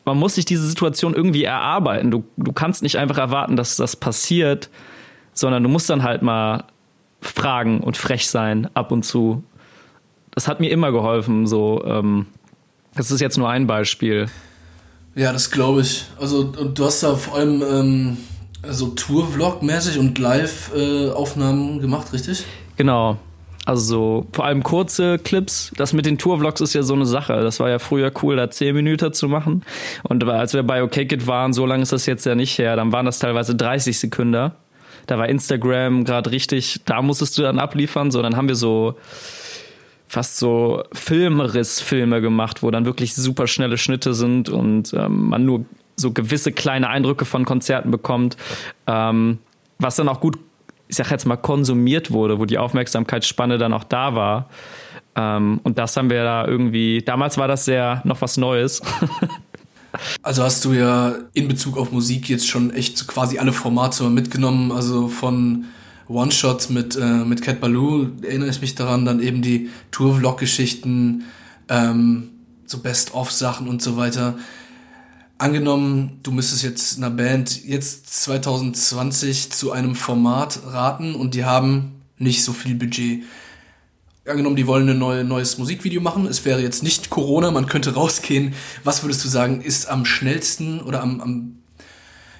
man 0.04 0.18
muss 0.18 0.34
sich 0.34 0.44
diese 0.44 0.66
Situation 0.66 1.14
irgendwie 1.14 1.44
erarbeiten. 1.44 2.10
Du, 2.10 2.24
du 2.36 2.52
kannst 2.52 2.82
nicht 2.82 2.98
einfach 2.98 3.18
erwarten, 3.18 3.56
dass 3.56 3.76
das 3.76 3.96
passiert, 3.96 4.70
sondern 5.32 5.62
du 5.62 5.68
musst 5.68 5.88
dann 5.90 6.02
halt 6.02 6.22
mal 6.22 6.64
fragen 7.20 7.80
und 7.80 7.96
frech 7.96 8.28
sein 8.28 8.68
ab 8.74 8.92
und 8.92 9.04
zu. 9.04 9.44
Das 10.32 10.48
hat 10.48 10.60
mir 10.60 10.70
immer 10.70 10.92
geholfen, 10.92 11.46
so. 11.46 11.84
Ähm, 11.84 12.26
das 12.94 13.10
ist 13.10 13.20
jetzt 13.20 13.38
nur 13.38 13.48
ein 13.48 13.66
Beispiel. 13.66 14.26
Ja, 15.14 15.32
das 15.32 15.50
glaube 15.50 15.82
ich. 15.82 16.06
Also 16.20 16.52
und 16.58 16.78
du 16.78 16.84
hast 16.84 17.02
da 17.02 17.14
vor 17.16 17.36
allem 17.36 17.62
ähm, 17.62 18.16
so 18.68 18.88
Tour-Vlog-mäßig 18.88 19.98
und 19.98 20.18
Live-Aufnahmen 20.18 21.80
gemacht, 21.80 22.12
richtig? 22.12 22.44
Genau. 22.76 23.18
Also 23.64 23.82
so, 23.82 24.26
vor 24.32 24.44
allem 24.44 24.62
kurze 24.62 25.18
Clips. 25.18 25.70
Das 25.76 25.92
mit 25.92 26.04
den 26.04 26.18
Tour-Vlogs 26.18 26.60
ist 26.60 26.74
ja 26.74 26.82
so 26.82 26.94
eine 26.94 27.06
Sache. 27.06 27.40
Das 27.42 27.60
war 27.60 27.70
ja 27.70 27.78
früher 27.78 28.10
cool, 28.22 28.34
da 28.36 28.50
10 28.50 28.74
Minuten 28.74 29.12
zu 29.12 29.28
machen. 29.28 29.62
Und 30.02 30.24
als 30.24 30.54
wir 30.54 30.64
bei 30.64 30.82
OKKit 30.82 31.26
waren, 31.28 31.52
so 31.52 31.64
lange 31.64 31.82
ist 31.82 31.92
das 31.92 32.06
jetzt 32.06 32.26
ja 32.26 32.34
nicht 32.34 32.58
her, 32.58 32.74
dann 32.74 32.90
waren 32.90 33.06
das 33.06 33.20
teilweise 33.20 33.54
30 33.54 33.98
Sekunden. 33.98 34.50
Da 35.06 35.18
war 35.18 35.28
Instagram 35.28 36.04
gerade 36.04 36.30
richtig, 36.30 36.80
da 36.86 37.02
musstest 37.02 37.38
du 37.38 37.42
dann 37.42 37.58
abliefern. 37.58 38.10
So, 38.10 38.20
dann 38.22 38.36
haben 38.36 38.48
wir 38.48 38.56
so 38.56 38.96
fast 40.12 40.36
so 40.36 40.82
Filmrissfilme 40.92 42.20
gemacht, 42.20 42.62
wo 42.62 42.70
dann 42.70 42.84
wirklich 42.84 43.14
super 43.14 43.46
schnelle 43.46 43.78
Schnitte 43.78 44.12
sind 44.12 44.50
und 44.50 44.92
ähm, 44.92 45.30
man 45.30 45.46
nur 45.46 45.64
so 45.96 46.12
gewisse 46.12 46.52
kleine 46.52 46.90
Eindrücke 46.90 47.24
von 47.24 47.46
Konzerten 47.46 47.90
bekommt, 47.90 48.36
ähm, 48.86 49.38
was 49.78 49.96
dann 49.96 50.10
auch 50.10 50.20
gut, 50.20 50.38
ich 50.88 50.96
sag 50.96 51.10
jetzt 51.10 51.24
mal, 51.24 51.36
konsumiert 51.36 52.10
wurde, 52.10 52.38
wo 52.38 52.44
die 52.44 52.58
Aufmerksamkeitsspanne 52.58 53.56
dann 53.56 53.72
auch 53.72 53.84
da 53.84 54.14
war. 54.14 54.50
Ähm, 55.16 55.60
und 55.62 55.78
das 55.78 55.96
haben 55.96 56.10
wir 56.10 56.24
da 56.24 56.46
irgendwie, 56.46 57.00
damals 57.00 57.38
war 57.38 57.48
das 57.48 57.64
sehr 57.64 58.02
noch 58.04 58.20
was 58.20 58.36
Neues. 58.36 58.82
Also 60.22 60.42
hast 60.42 60.64
du 60.64 60.72
ja 60.72 61.16
in 61.34 61.48
Bezug 61.48 61.76
auf 61.76 61.92
Musik 61.92 62.30
jetzt 62.30 62.48
schon 62.48 62.70
echt 62.70 63.06
quasi 63.08 63.38
alle 63.38 63.52
Formate 63.52 64.08
mitgenommen, 64.08 64.72
also 64.72 65.06
von 65.06 65.66
One-Shots 66.12 66.70
mit, 66.70 66.96
äh, 66.96 67.24
mit 67.24 67.42
Cat 67.42 67.60
Baloo, 67.60 68.08
erinnere 68.22 68.50
ich 68.50 68.60
mich 68.60 68.74
daran, 68.74 69.04
dann 69.04 69.20
eben 69.20 69.42
die 69.42 69.70
Tour-Vlog-Geschichten, 69.90 71.24
ähm, 71.68 72.30
so 72.66 72.78
Best-of-Sachen 72.78 73.68
und 73.68 73.82
so 73.82 73.96
weiter. 73.96 74.36
Angenommen, 75.38 76.20
du 76.22 76.30
müsstest 76.30 76.62
jetzt 76.62 76.98
einer 76.98 77.10
Band 77.10 77.64
jetzt 77.64 78.22
2020 78.22 79.50
zu 79.50 79.72
einem 79.72 79.94
Format 79.94 80.60
raten 80.66 81.14
und 81.14 81.34
die 81.34 81.44
haben 81.44 82.02
nicht 82.16 82.44
so 82.44 82.52
viel 82.52 82.76
Budget. 82.76 83.24
Angenommen, 84.24 84.54
die 84.54 84.68
wollen 84.68 84.88
ein 84.88 84.98
neue, 84.98 85.24
neues 85.24 85.58
Musikvideo 85.58 86.00
machen, 86.00 86.26
es 86.26 86.44
wäre 86.44 86.62
jetzt 86.62 86.84
nicht 86.84 87.10
Corona, 87.10 87.50
man 87.50 87.66
könnte 87.66 87.94
rausgehen. 87.94 88.54
Was 88.84 89.02
würdest 89.02 89.24
du 89.24 89.28
sagen, 89.28 89.60
ist 89.60 89.86
am 89.86 90.04
schnellsten 90.04 90.80
oder 90.80 91.02
am, 91.02 91.20
am 91.20 91.56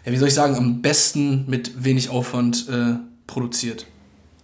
ja, 0.04 0.12
wie 0.12 0.16
soll 0.16 0.28
ich 0.28 0.34
sagen, 0.34 0.56
am 0.56 0.82
besten 0.82 1.44
mit 1.48 1.84
wenig 1.84 2.08
Aufwand 2.08 2.68
äh, 2.68 2.94
produziert? 3.32 3.86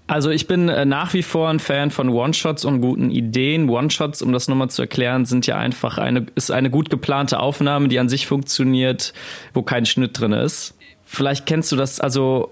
Also 0.08 0.30
ich 0.30 0.46
bin 0.46 0.70
äh, 0.70 0.86
nach 0.86 1.12
wie 1.12 1.22
vor 1.22 1.50
ein 1.50 1.60
Fan 1.60 1.90
von 1.90 2.08
One-Shots 2.08 2.64
und 2.64 2.80
guten 2.80 3.10
Ideen. 3.10 3.68
One-Shots, 3.68 4.22
um 4.22 4.32
das 4.32 4.48
nochmal 4.48 4.70
zu 4.70 4.82
erklären, 4.82 5.26
sind 5.26 5.46
ja 5.46 5.58
einfach 5.58 5.98
eine, 5.98 6.26
ist 6.34 6.50
eine 6.50 6.70
gut 6.70 6.88
geplante 6.88 7.38
Aufnahme, 7.38 7.88
die 7.88 7.98
an 7.98 8.08
sich 8.08 8.26
funktioniert, 8.26 9.12
wo 9.52 9.62
kein 9.62 9.84
Schnitt 9.84 10.18
drin 10.18 10.32
ist. 10.32 10.74
Vielleicht 11.04 11.44
kennst 11.44 11.70
du 11.72 11.76
das, 11.76 12.00
also 12.00 12.50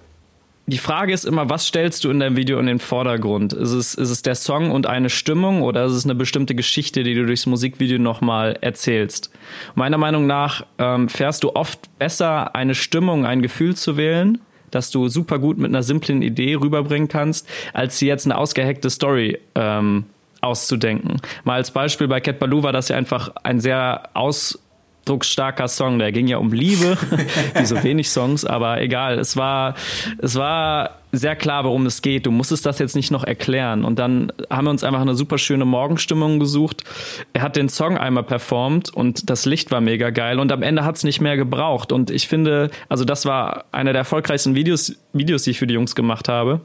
die 0.66 0.78
Frage 0.78 1.12
ist 1.14 1.25
immer, 1.25 1.49
was 1.49 1.66
stellst 1.66 2.05
du 2.05 2.11
in 2.11 2.19
deinem 2.19 2.37
Video 2.37 2.59
in 2.59 2.66
den 2.66 2.81
Vordergrund? 2.81 3.52
Ist 3.52 3.73
es, 3.73 3.95
ist 3.95 4.11
es 4.11 4.23
der 4.23 4.35
Song 4.35 4.73
und 4.73 4.87
eine 4.87 5.11
Stimmung 5.11 5.62
oder 5.62 5.85
ist 5.85 5.93
es 5.93 6.05
eine 6.05 6.16
bestimmte 6.16 6.55
Geschichte, 6.57 7.05
die 7.05 7.14
du 7.14 7.25
durchs 7.25 7.47
Musikvideo 7.47 7.99
nochmal 7.99 8.59
erzählst? 8.61 9.31
Meiner 9.76 9.97
Meinung 9.97 10.26
nach 10.26 10.66
ähm, 10.78 11.09
fährst 11.09 11.45
du 11.45 11.55
oft 11.55 11.97
besser, 11.99 12.55
eine 12.57 12.75
Stimmung, 12.75 13.25
ein 13.25 13.43
Gefühl 13.43 13.76
zu 13.76 13.97
wählen, 13.97 14.40
dass 14.71 14.91
du 14.91 15.09
super 15.09 15.39
gut 15.39 15.59
mit 15.59 15.71
einer 15.71 15.83
simplen 15.83 16.23
Idee 16.23 16.55
rüberbringen 16.55 17.09
kannst, 17.09 17.49
als 17.73 17.99
sie 17.99 18.07
jetzt 18.07 18.27
eine 18.27 18.37
ausgehackte 18.39 18.91
Story 18.91 19.39
ähm, 19.55 20.05
auszudenken. 20.41 21.21
Mal 21.45 21.55
als 21.55 21.71
Beispiel 21.71 22.09
bei 22.09 22.21
Cat 22.21 22.39
Baloo 22.39 22.63
war 22.63 22.73
das 22.73 22.89
ja 22.89 22.97
einfach 22.97 23.33
ein 23.43 23.61
sehr 23.61 24.11
ausdrucksstarker 24.15 25.69
Song. 25.69 25.99
Der 25.99 26.13
ging 26.13 26.29
ja 26.29 26.39
um 26.39 26.53
Liebe, 26.53 26.97
wie 27.55 27.67
so 27.67 27.83
wenig 27.83 28.11
Songs, 28.11 28.45
aber 28.45 28.81
egal. 28.81 29.19
Es 29.19 29.37
war, 29.37 29.75
es 30.19 30.37
war 30.37 30.99
sehr 31.17 31.37
klar, 31.37 31.65
worum 31.65 31.87
es 31.87 32.03
geht. 32.03 32.27
Du 32.27 32.31
musstest 32.31 32.67
das 32.67 32.79
jetzt 32.79 32.97
nicht 32.97 33.11
noch 33.11 33.25
erklären. 33.25 33.85
Und 33.85 33.99
dann 33.99 34.33
haben 34.51 34.67
wir 34.67 34.71
uns 34.71 34.85
einfach 34.85 35.01
eine 35.01 35.15
super 35.15 35.39
schöne 35.39 35.65
Morgenstimmung 35.65 36.39
gesucht. 36.39 36.85
Er 37.33 37.43
hat 37.43 37.57
den 37.57 37.69
Song 37.69 37.99
einmal 37.99 38.25
performt 38.25 38.93
und 38.93 39.31
das 39.31 39.47
Licht 39.47 39.71
war 39.71 39.81
mega 39.81 40.11
geil. 40.11 40.39
Und 40.39 40.53
am 40.53 40.63
Ende 40.63 40.85
hat 40.85 40.97
es 40.97 41.05
nicht 41.05 41.21
mehr 41.21 41.37
gebraucht. 41.37 41.93
Und 41.93 42.11
ich 42.11 42.29
finde, 42.29 42.71
also 42.89 43.05
das 43.05 43.27
war 43.27 43.65
einer 43.73 43.93
der 43.93 44.01
erfolgreichsten 44.01 44.55
Videos, 44.55 44.97
Videos, 45.13 45.45
die 45.45 45.51
ich 45.51 45.59
für 45.59 45.67
die 45.67 45.75
Jungs 45.75 45.95
gemacht 45.95 46.29
habe. 46.29 46.61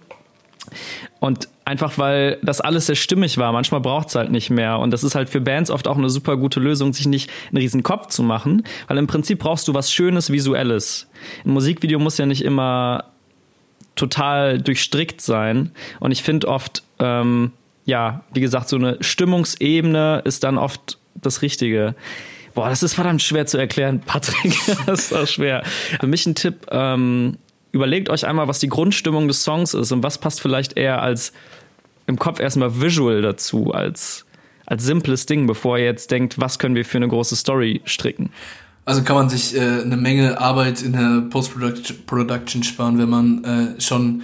Und 1.20 1.48
einfach 1.65 1.98
weil 1.98 2.38
das 2.43 2.62
alles 2.62 2.88
sehr 2.88 2.96
stimmig 2.96 3.38
war. 3.38 3.51
Manchmal 3.51 3.81
braucht 3.81 4.10
es 4.10 4.15
halt 4.15 4.31
nicht 4.31 4.50
mehr. 4.50 4.79
Und 4.79 4.91
das 4.91 5.03
ist 5.03 5.15
halt 5.15 5.29
für 5.29 5.41
Bands 5.41 5.72
oft 5.72 5.88
auch 5.88 5.98
eine 5.98 6.10
super 6.10 6.38
gute 6.38 6.60
Lösung, 6.60 6.93
sich 6.93 7.08
nicht 7.08 7.29
einen 7.50 7.58
riesen 7.58 7.84
Kopf 7.84 8.08
zu 8.08 8.24
machen. 8.24 8.63
Weil 8.88 8.98
im 8.98 9.08
Prinzip 9.08 9.39
brauchst 9.39 9.67
du 9.67 9.74
was 9.74 9.91
Schönes, 9.91 10.31
Visuelles. 10.31 11.08
Ein 11.46 11.51
Musikvideo 11.51 12.00
muss 12.00 12.17
ja 12.17 12.25
nicht 12.25 12.43
immer 12.43 13.05
total 13.95 14.60
durchstrickt 14.60 15.21
sein. 15.21 15.71
Und 16.00 16.12
ich 16.12 16.24
finde 16.24 16.48
oft, 16.48 16.83
ähm, 17.00 17.51
ja, 17.86 18.24
wie 18.33 18.41
gesagt, 18.41 18.69
so 18.69 18.75
eine 18.75 18.98
Stimmungsebene 19.01 20.21
ist 20.25 20.43
dann 20.43 20.57
oft 20.57 20.98
das 21.15 21.41
Richtige. 21.41 21.95
Boah, 22.53 22.69
das 22.69 22.83
ist 22.83 22.93
verdammt 22.93 23.21
schwer 23.21 23.45
zu 23.45 23.57
erklären, 23.57 24.00
Patrick. 24.05 24.57
das 24.86 25.12
ist 25.12 25.33
schwer. 25.33 25.63
Für 26.00 26.07
mich 26.07 26.25
ein 26.25 26.36
Tipp, 26.36 26.67
ähm, 26.71 27.38
überlegt 27.71 28.10
euch 28.10 28.25
einmal, 28.25 28.48
was 28.48 28.60
die 28.60 28.69
Grundstimmung 28.69 29.27
des 29.27 29.43
Songs 29.43 29.74
ist 29.74 29.91
und 29.91 30.03
was 30.03 30.17
passt 30.17 30.41
vielleicht 30.41 30.77
eher 30.77 31.01
als 31.01 31.33
im 32.07 32.19
Kopf 32.19 32.39
erstmal 32.39 32.81
visual 32.81 33.21
dazu, 33.21 33.71
als, 33.74 34.25
als 34.65 34.83
simples 34.83 35.25
Ding, 35.25 35.48
bevor 35.48 35.77
ihr 35.77 35.86
jetzt 35.86 36.12
denkt, 36.12 36.39
was 36.39 36.60
können 36.60 36.75
wir 36.75 36.86
für 36.86 36.98
eine 36.98 37.07
große 37.07 37.36
Story 37.36 37.81
stricken. 37.86 38.31
Also 38.85 39.03
kann 39.03 39.15
man 39.15 39.29
sich 39.29 39.55
äh, 39.55 39.59
eine 39.59 39.97
Menge 39.97 40.39
Arbeit 40.39 40.81
in 40.81 40.93
der 40.93 41.29
Post-Production 41.29 42.63
sparen, 42.63 42.97
wenn 42.97 43.09
man 43.09 43.43
äh, 43.43 43.81
schon 43.81 44.23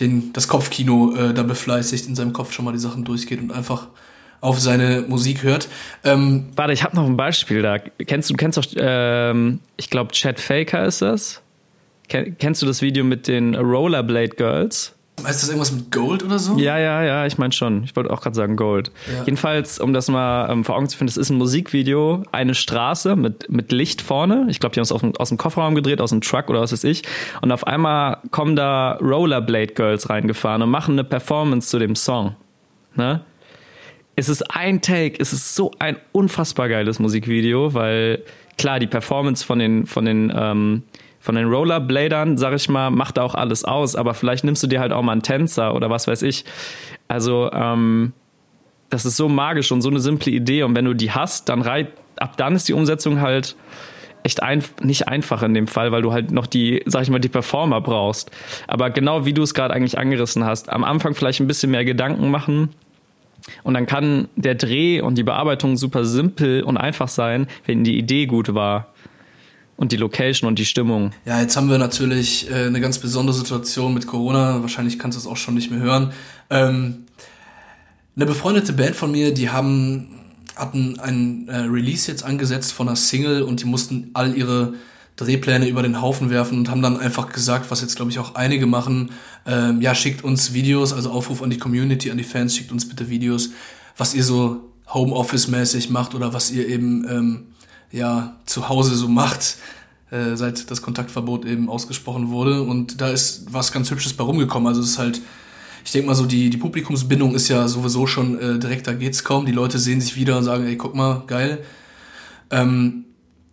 den, 0.00 0.32
das 0.32 0.48
Kopfkino 0.48 1.14
äh, 1.14 1.34
da 1.34 1.42
befleißigt, 1.42 2.08
in 2.08 2.14
seinem 2.14 2.32
Kopf 2.32 2.52
schon 2.52 2.64
mal 2.64 2.72
die 2.72 2.78
Sachen 2.78 3.04
durchgeht 3.04 3.40
und 3.40 3.52
einfach 3.52 3.88
auf 4.40 4.58
seine 4.58 5.04
Musik 5.06 5.42
hört. 5.44 5.68
Ähm, 6.04 6.46
Warte, 6.56 6.72
ich 6.72 6.82
habe 6.82 6.96
noch 6.96 7.06
ein 7.06 7.16
Beispiel 7.16 7.62
da. 7.62 7.78
Kennst 7.78 8.28
du, 8.28 8.34
kennst 8.34 8.58
doch, 8.58 8.64
ähm, 8.76 9.60
ich 9.76 9.88
glaube, 9.88 10.12
Chad 10.12 10.40
Faker 10.40 10.84
ist 10.84 11.02
das? 11.02 11.42
Kennst 12.08 12.60
du 12.60 12.66
das 12.66 12.82
Video 12.82 13.04
mit 13.04 13.28
den 13.28 13.54
Rollerblade 13.54 14.36
Girls? 14.36 14.94
Heißt 15.24 15.42
das 15.42 15.48
irgendwas 15.50 15.70
mit 15.70 15.92
Gold 15.92 16.24
oder 16.24 16.38
so? 16.38 16.56
Ja, 16.58 16.78
ja, 16.78 17.02
ja, 17.04 17.26
ich 17.26 17.38
meine 17.38 17.52
schon. 17.52 17.84
Ich 17.84 17.94
wollte 17.94 18.10
auch 18.10 18.20
gerade 18.22 18.34
sagen 18.34 18.56
Gold. 18.56 18.90
Ja. 19.06 19.22
Jedenfalls, 19.24 19.78
um 19.78 19.92
das 19.92 20.08
mal 20.08 20.50
ähm, 20.50 20.64
vor 20.64 20.74
Augen 20.74 20.88
zu 20.88 20.96
finden, 20.96 21.08
das 21.08 21.16
ist 21.16 21.30
ein 21.30 21.38
Musikvideo, 21.38 22.24
eine 22.32 22.54
Straße 22.54 23.14
mit, 23.14 23.48
mit 23.48 23.70
Licht 23.70 24.02
vorne. 24.02 24.46
Ich 24.48 24.58
glaube, 24.58 24.74
die 24.74 24.80
haben 24.80 24.84
es 24.84 24.90
aus, 24.90 25.02
aus 25.18 25.28
dem 25.28 25.38
Kofferraum 25.38 25.74
gedreht, 25.74 26.00
aus 26.00 26.10
dem 26.10 26.22
Truck 26.22 26.50
oder 26.50 26.60
was 26.60 26.72
weiß 26.72 26.84
ich. 26.84 27.02
Und 27.40 27.52
auf 27.52 27.66
einmal 27.66 28.18
kommen 28.30 28.56
da 28.56 28.98
Rollerblade 29.00 29.74
Girls 29.74 30.10
reingefahren 30.10 30.62
und 30.62 30.70
machen 30.70 30.94
eine 30.94 31.04
Performance 31.04 31.68
zu 31.68 31.78
dem 31.78 31.94
Song. 31.94 32.34
Ne? 32.96 33.20
Es 34.16 34.28
ist 34.28 34.42
ein 34.54 34.80
Take, 34.80 35.20
es 35.20 35.32
ist 35.32 35.54
so 35.54 35.70
ein 35.78 35.96
unfassbar 36.12 36.68
geiles 36.68 36.98
Musikvideo, 36.98 37.74
weil 37.74 38.24
klar, 38.58 38.80
die 38.80 38.86
Performance 38.86 39.44
von 39.44 39.58
den, 39.58 39.86
von 39.86 40.04
den 40.04 40.32
ähm, 40.34 40.82
von 41.22 41.36
den 41.36 41.46
Rollerbladern, 41.46 42.36
sag 42.36 42.52
ich 42.52 42.68
mal, 42.68 42.90
macht 42.90 43.18
auch 43.18 43.36
alles 43.36 43.64
aus, 43.64 43.94
aber 43.94 44.12
vielleicht 44.12 44.42
nimmst 44.42 44.62
du 44.64 44.66
dir 44.66 44.80
halt 44.80 44.92
auch 44.92 45.02
mal 45.02 45.12
einen 45.12 45.22
Tänzer 45.22 45.74
oder 45.74 45.88
was 45.88 46.08
weiß 46.08 46.22
ich. 46.22 46.44
Also, 47.06 47.48
ähm, 47.52 48.12
das 48.90 49.06
ist 49.06 49.16
so 49.16 49.28
magisch 49.28 49.70
und 49.70 49.82
so 49.82 49.88
eine 49.88 50.00
simple 50.00 50.32
Idee 50.32 50.64
und 50.64 50.74
wenn 50.74 50.84
du 50.84 50.94
die 50.94 51.12
hast, 51.12 51.48
dann 51.48 51.62
reit, 51.62 51.92
ab 52.16 52.36
dann 52.36 52.56
ist 52.56 52.68
die 52.68 52.72
Umsetzung 52.72 53.20
halt 53.20 53.54
echt 54.24 54.42
ein, 54.42 54.64
nicht 54.82 55.06
einfach 55.06 55.42
in 55.42 55.54
dem 55.54 55.68
Fall, 55.68 55.92
weil 55.92 56.02
du 56.02 56.12
halt 56.12 56.32
noch 56.32 56.46
die, 56.46 56.82
sag 56.86 57.02
ich 57.02 57.10
mal, 57.10 57.20
die 57.20 57.28
Performer 57.28 57.80
brauchst. 57.80 58.32
Aber 58.66 58.90
genau 58.90 59.24
wie 59.24 59.32
du 59.32 59.42
es 59.42 59.54
gerade 59.54 59.74
eigentlich 59.74 59.98
angerissen 59.98 60.44
hast, 60.44 60.70
am 60.70 60.82
Anfang 60.82 61.14
vielleicht 61.14 61.40
ein 61.40 61.46
bisschen 61.46 61.70
mehr 61.70 61.84
Gedanken 61.84 62.30
machen, 62.30 62.70
und 63.64 63.74
dann 63.74 63.86
kann 63.86 64.28
der 64.36 64.54
Dreh 64.54 65.00
und 65.00 65.18
die 65.18 65.24
Bearbeitung 65.24 65.76
super 65.76 66.04
simpel 66.04 66.62
und 66.62 66.76
einfach 66.76 67.08
sein, 67.08 67.48
wenn 67.66 67.82
die 67.82 67.98
Idee 67.98 68.26
gut 68.26 68.54
war 68.54 68.92
und 69.76 69.92
die 69.92 69.96
Location 69.96 70.48
und 70.48 70.58
die 70.58 70.64
Stimmung. 70.64 71.12
Ja, 71.24 71.40
jetzt 71.40 71.56
haben 71.56 71.68
wir 71.68 71.78
natürlich 71.78 72.50
äh, 72.50 72.66
eine 72.66 72.80
ganz 72.80 72.98
besondere 72.98 73.34
Situation 73.34 73.94
mit 73.94 74.06
Corona. 74.06 74.62
Wahrscheinlich 74.62 74.98
kannst 74.98 75.16
du 75.16 75.20
es 75.20 75.26
auch 75.26 75.36
schon 75.36 75.54
nicht 75.54 75.70
mehr 75.70 75.80
hören. 75.80 76.12
Ähm, 76.50 77.04
eine 78.14 78.26
befreundete 78.26 78.72
Band 78.74 78.94
von 78.94 79.10
mir, 79.10 79.32
die 79.32 79.50
haben 79.50 80.08
hatten 80.56 80.98
ein 81.00 81.48
äh, 81.48 81.56
Release 81.60 82.10
jetzt 82.10 82.24
angesetzt 82.24 82.72
von 82.72 82.88
einer 82.88 82.96
Single 82.96 83.42
und 83.42 83.62
die 83.62 83.64
mussten 83.64 84.10
all 84.14 84.36
ihre 84.36 84.74
Drehpläne 85.16 85.68
über 85.68 85.82
den 85.82 86.00
Haufen 86.00 86.30
werfen 86.30 86.58
und 86.58 86.70
haben 86.70 86.82
dann 86.82 86.98
einfach 86.98 87.32
gesagt, 87.32 87.70
was 87.70 87.80
jetzt 87.80 87.96
glaube 87.96 88.10
ich 88.10 88.18
auch 88.18 88.34
einige 88.34 88.66
machen, 88.66 89.10
ähm, 89.46 89.80
ja, 89.80 89.94
schickt 89.94 90.24
uns 90.24 90.52
Videos, 90.52 90.92
also 90.92 91.10
Aufruf 91.10 91.42
an 91.42 91.50
die 91.50 91.58
Community, 91.58 92.10
an 92.10 92.18
die 92.18 92.24
Fans, 92.24 92.56
schickt 92.56 92.72
uns 92.72 92.88
bitte 92.88 93.08
Videos, 93.08 93.50
was 93.96 94.14
ihr 94.14 94.24
so 94.24 94.72
Homeoffice-mäßig 94.88 95.90
macht 95.90 96.14
oder 96.14 96.32
was 96.32 96.50
ihr 96.50 96.68
eben 96.68 97.06
ähm, 97.08 97.46
ja 97.92 98.36
zu 98.46 98.68
Hause 98.68 98.96
so 98.96 99.08
macht, 99.08 99.58
äh, 100.10 100.36
seit 100.36 100.70
das 100.70 100.82
Kontaktverbot 100.82 101.44
eben 101.44 101.68
ausgesprochen 101.68 102.30
wurde. 102.30 102.62
Und 102.62 103.00
da 103.00 103.08
ist 103.08 103.46
was 103.52 103.72
ganz 103.72 103.90
Hübsches 103.90 104.14
bei 104.14 104.24
rumgekommen. 104.24 104.66
Also 104.66 104.80
es 104.80 104.90
ist 104.90 104.98
halt, 104.98 105.20
ich 105.84 105.92
denke 105.92 106.08
mal 106.08 106.14
so, 106.14 106.26
die, 106.26 106.50
die 106.50 106.56
Publikumsbindung 106.56 107.34
ist 107.34 107.48
ja 107.48 107.68
sowieso 107.68 108.06
schon 108.06 108.38
äh, 108.38 108.58
direkt, 108.58 108.86
da 108.86 108.92
geht's 108.92 109.24
kaum. 109.24 109.46
Die 109.46 109.52
Leute 109.52 109.78
sehen 109.78 110.00
sich 110.00 110.16
wieder 110.16 110.38
und 110.38 110.44
sagen, 110.44 110.66
ey, 110.66 110.76
guck 110.76 110.94
mal, 110.94 111.22
geil. 111.26 111.64
Ähm, 112.50 113.04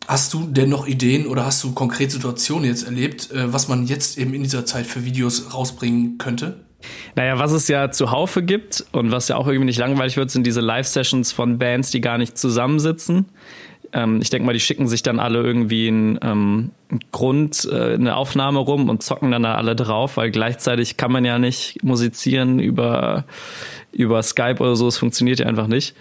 hast 0.07 0.33
du 0.33 0.47
denn 0.47 0.69
noch 0.69 0.87
Ideen 0.87 1.27
oder 1.27 1.45
hast 1.45 1.63
du 1.63 1.73
konkrete 1.73 2.13
Situationen 2.13 2.65
jetzt 2.65 2.83
erlebt, 2.83 3.31
äh, 3.31 3.51
was 3.53 3.67
man 3.67 3.85
jetzt 3.85 4.17
eben 4.17 4.33
in 4.33 4.43
dieser 4.43 4.65
Zeit 4.65 4.85
für 4.87 5.05
Videos 5.05 5.53
rausbringen 5.53 6.17
könnte? 6.17 6.65
Naja, 7.15 7.37
was 7.37 7.51
es 7.51 7.67
ja 7.67 7.91
zuhaufe 7.91 8.41
gibt 8.41 8.85
und 8.93 9.11
was 9.11 9.27
ja 9.27 9.35
auch 9.35 9.47
irgendwie 9.47 9.65
nicht 9.65 9.79
langweilig 9.79 10.15
wird, 10.15 10.31
sind 10.31 10.47
diese 10.47 10.61
Live-Sessions 10.61 11.33
von 11.33 11.57
Bands, 11.57 11.91
die 11.91 11.99
gar 11.99 12.17
nicht 12.17 12.37
zusammensitzen 12.37 13.25
ähm, 13.93 14.19
ich 14.21 14.29
denke 14.29 14.45
mal, 14.45 14.53
die 14.53 14.59
schicken 14.59 14.87
sich 14.87 15.03
dann 15.03 15.19
alle 15.19 15.41
irgendwie 15.41 15.87
einen, 15.87 16.19
ähm, 16.21 16.71
Grund, 17.11 17.67
äh, 17.71 17.93
eine 17.93 18.15
Aufnahme 18.15 18.59
rum 18.59 18.89
und 18.89 19.03
zocken 19.03 19.31
dann 19.31 19.43
da 19.43 19.55
alle 19.55 19.75
drauf, 19.75 20.17
weil 20.17 20.31
gleichzeitig 20.31 20.97
kann 20.97 21.11
man 21.11 21.25
ja 21.25 21.39
nicht 21.39 21.83
musizieren 21.83 22.59
über, 22.59 23.25
über 23.91 24.21
Skype 24.23 24.57
oder 24.59 24.75
so, 24.75 24.87
es 24.87 24.97
funktioniert 24.97 25.39
ja 25.39 25.45
einfach 25.45 25.67
nicht. 25.67 25.95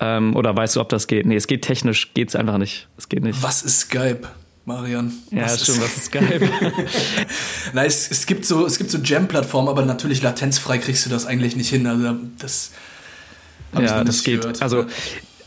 Ähm, 0.00 0.34
oder 0.36 0.56
weißt 0.56 0.76
du, 0.76 0.80
ob 0.80 0.88
das 0.88 1.06
geht? 1.06 1.26
Nee, 1.26 1.36
es 1.36 1.46
geht 1.46 1.62
technisch, 1.62 2.14
geht 2.14 2.28
es 2.28 2.36
einfach 2.36 2.58
nicht. 2.58 2.88
Es 2.96 3.08
geht 3.08 3.22
nicht. 3.22 3.42
Was 3.42 3.62
ist 3.62 3.80
Skype? 3.80 4.28
Marian. 4.66 5.12
Ja, 5.30 5.44
was 5.44 5.62
stimmt, 5.62 5.82
was 5.82 5.96
ist 5.96 6.06
Skype? 6.06 6.40
Nein, 7.74 7.86
es, 7.86 8.10
es 8.10 8.24
gibt 8.24 8.46
so, 8.46 8.64
es 8.64 8.78
gibt 8.78 8.90
so 8.90 8.98
Jam-Plattformen, 8.98 9.68
aber 9.68 9.84
natürlich 9.84 10.22
latenzfrei 10.22 10.78
kriegst 10.78 11.04
du 11.04 11.10
das 11.10 11.26
eigentlich 11.26 11.54
nicht 11.54 11.68
hin. 11.68 11.86
Also 11.86 12.16
das 12.38 12.72
ja, 13.78 14.04
das 14.04 14.22
geht. 14.22 14.40
Gehört. 14.40 14.62
Also 14.62 14.86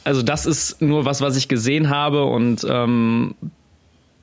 also 0.07 0.21
das 0.21 0.45
ist 0.45 0.81
nur 0.81 1.03
was, 1.03 1.19
was 1.19 1.35
ich 1.35 1.49
gesehen 1.49 1.89
habe 1.89 2.23
und 2.23 2.65
ähm, 2.69 3.35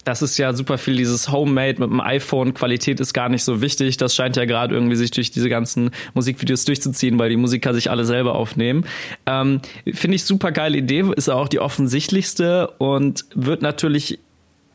das 0.02 0.22
ist 0.22 0.38
ja 0.38 0.54
super 0.54 0.78
viel 0.78 0.96
dieses 0.96 1.30
Homemade 1.30 1.78
mit 1.78 1.90
dem 1.90 2.00
iPhone. 2.00 2.54
Qualität 2.54 3.00
ist 3.00 3.12
gar 3.12 3.28
nicht 3.28 3.44
so 3.44 3.60
wichtig. 3.60 3.98
Das 3.98 4.14
scheint 4.14 4.36
ja 4.36 4.46
gerade 4.46 4.74
irgendwie 4.74 4.96
sich 4.96 5.10
durch 5.10 5.30
diese 5.30 5.50
ganzen 5.50 5.90
Musikvideos 6.14 6.64
durchzuziehen, 6.64 7.18
weil 7.18 7.28
die 7.28 7.36
Musiker 7.36 7.74
sich 7.74 7.90
alle 7.90 8.06
selber 8.06 8.34
aufnehmen. 8.34 8.86
Ähm, 9.26 9.60
Finde 9.92 10.14
ich 10.14 10.24
super 10.24 10.52
geile 10.52 10.78
Idee, 10.78 11.04
ist 11.16 11.28
auch 11.28 11.48
die 11.48 11.60
offensichtlichste 11.60 12.68
und 12.78 13.26
wird 13.34 13.60
natürlich 13.60 14.20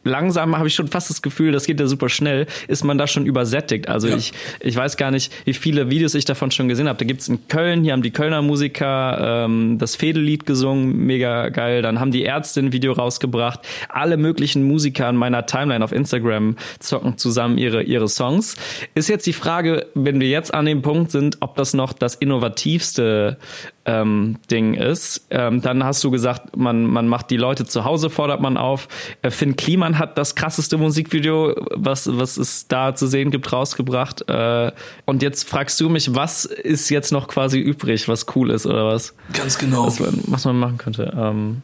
langsam 0.03 0.57
habe 0.57 0.67
ich 0.67 0.75
schon 0.75 0.87
fast 0.87 1.09
das 1.09 1.21
Gefühl, 1.21 1.51
das 1.51 1.65
geht 1.65 1.79
ja 1.79 1.87
super 1.87 2.09
schnell, 2.09 2.47
ist 2.67 2.83
man 2.83 2.97
da 2.97 3.07
schon 3.07 3.25
übersättigt. 3.25 3.87
Also 3.89 4.07
ja. 4.07 4.15
ich, 4.15 4.33
ich 4.59 4.75
weiß 4.75 4.97
gar 4.97 5.11
nicht, 5.11 5.31
wie 5.45 5.53
viele 5.53 5.89
Videos 5.89 6.13
ich 6.15 6.25
davon 6.25 6.51
schon 6.51 6.67
gesehen 6.67 6.87
habe. 6.87 6.99
Da 6.99 7.05
gibt's 7.05 7.27
in 7.27 7.47
Köln, 7.47 7.83
hier 7.83 7.93
haben 7.93 8.01
die 8.01 8.11
Kölner 8.11 8.41
Musiker 8.41 9.45
ähm, 9.45 9.77
das 9.77 9.95
Fädellied 9.95 10.45
gesungen, 10.45 11.05
mega 11.05 11.49
geil. 11.49 11.81
Dann 11.81 11.99
haben 11.99 12.11
die 12.11 12.23
Ärzte 12.23 12.61
ein 12.61 12.71
Video 12.71 12.93
rausgebracht. 12.93 13.59
Alle 13.89 14.17
möglichen 14.17 14.63
Musiker 14.63 15.09
in 15.09 15.15
meiner 15.15 15.45
Timeline 15.45 15.83
auf 15.83 15.91
Instagram 15.91 16.55
zocken 16.79 17.17
zusammen 17.17 17.57
ihre, 17.57 17.83
ihre 17.83 18.07
Songs. 18.07 18.55
Ist 18.95 19.09
jetzt 19.09 19.25
die 19.27 19.33
Frage, 19.33 19.87
wenn 19.93 20.19
wir 20.19 20.29
jetzt 20.29 20.53
an 20.53 20.65
dem 20.65 20.81
Punkt 20.81 21.11
sind, 21.11 21.37
ob 21.41 21.55
das 21.55 21.73
noch 21.73 21.93
das 21.93 22.15
innovativste 22.15 23.37
ähm, 23.85 24.37
Ding 24.51 24.73
ist. 24.73 25.27
Ähm, 25.29 25.61
dann 25.61 25.83
hast 25.83 26.03
du 26.03 26.11
gesagt, 26.11 26.55
man, 26.57 26.85
man 26.85 27.07
macht 27.07 27.29
die 27.29 27.37
Leute 27.37 27.65
zu 27.65 27.85
Hause, 27.85 28.09
fordert 28.09 28.41
man 28.41 28.57
auf. 28.57 28.87
Äh, 29.21 29.31
Finn 29.31 29.55
Kliman 29.55 29.97
hat 29.97 30.17
das 30.17 30.35
krasseste 30.35 30.77
Musikvideo, 30.77 31.55
was, 31.71 32.09
was 32.17 32.37
es 32.37 32.67
da 32.67 32.95
zu 32.95 33.07
sehen 33.07 33.31
gibt, 33.31 33.51
rausgebracht. 33.51 34.29
Äh, 34.29 34.71
und 35.05 35.21
jetzt 35.21 35.47
fragst 35.47 35.79
du 35.79 35.89
mich, 35.89 36.15
was 36.15 36.45
ist 36.45 36.89
jetzt 36.89 37.11
noch 37.11 37.27
quasi 37.27 37.59
übrig, 37.59 38.07
was 38.07 38.25
cool 38.35 38.51
ist 38.51 38.65
oder 38.65 38.85
was? 38.87 39.15
Ganz 39.33 39.57
genau. 39.57 39.85
Was 39.85 39.99
man, 39.99 40.21
was 40.27 40.45
man 40.45 40.59
machen 40.59 40.77
könnte. 40.77 41.13
Ähm, 41.17 41.61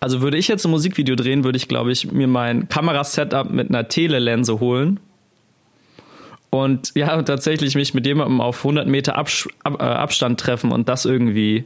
also 0.00 0.20
würde 0.20 0.36
ich 0.36 0.48
jetzt 0.48 0.64
ein 0.64 0.70
Musikvideo 0.70 1.16
drehen, 1.16 1.44
würde 1.44 1.56
ich, 1.56 1.68
glaube 1.68 1.90
ich, 1.90 2.12
mir 2.12 2.28
mein 2.28 2.68
Kamerasetup 2.68 3.50
mit 3.50 3.70
einer 3.70 3.88
Telelense 3.88 4.60
holen 4.60 5.00
Und 6.50 6.92
ja, 6.94 7.20
tatsächlich 7.22 7.74
mich 7.74 7.92
mit 7.92 8.06
jemandem 8.06 8.40
auf 8.40 8.58
100 8.58 8.86
Meter 8.86 9.16
Abs 9.18 9.48
Ab 9.64 9.80
äh, 9.80 9.84
Abstand 9.84 10.40
treffen 10.40 10.72
und 10.72 10.88
das 10.88 11.04
irgendwie 11.04 11.64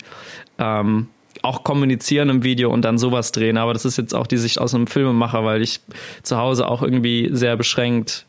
ähm, 0.58 1.08
auch 1.42 1.64
kommunizieren 1.64 2.28
im 2.28 2.42
Video 2.42 2.72
und 2.72 2.82
dann 2.82 2.98
sowas 2.98 3.32
drehen. 3.32 3.56
Aber 3.56 3.72
das 3.72 3.84
ist 3.84 3.98
jetzt 3.98 4.14
auch 4.14 4.26
die 4.26 4.36
Sicht 4.36 4.58
aus 4.58 4.74
einem 4.74 4.86
Filmemacher, 4.86 5.44
weil 5.44 5.62
ich 5.62 5.80
zu 6.22 6.36
Hause 6.36 6.66
auch 6.66 6.82
irgendwie 6.82 7.30
sehr 7.32 7.56
beschränkt 7.56 8.26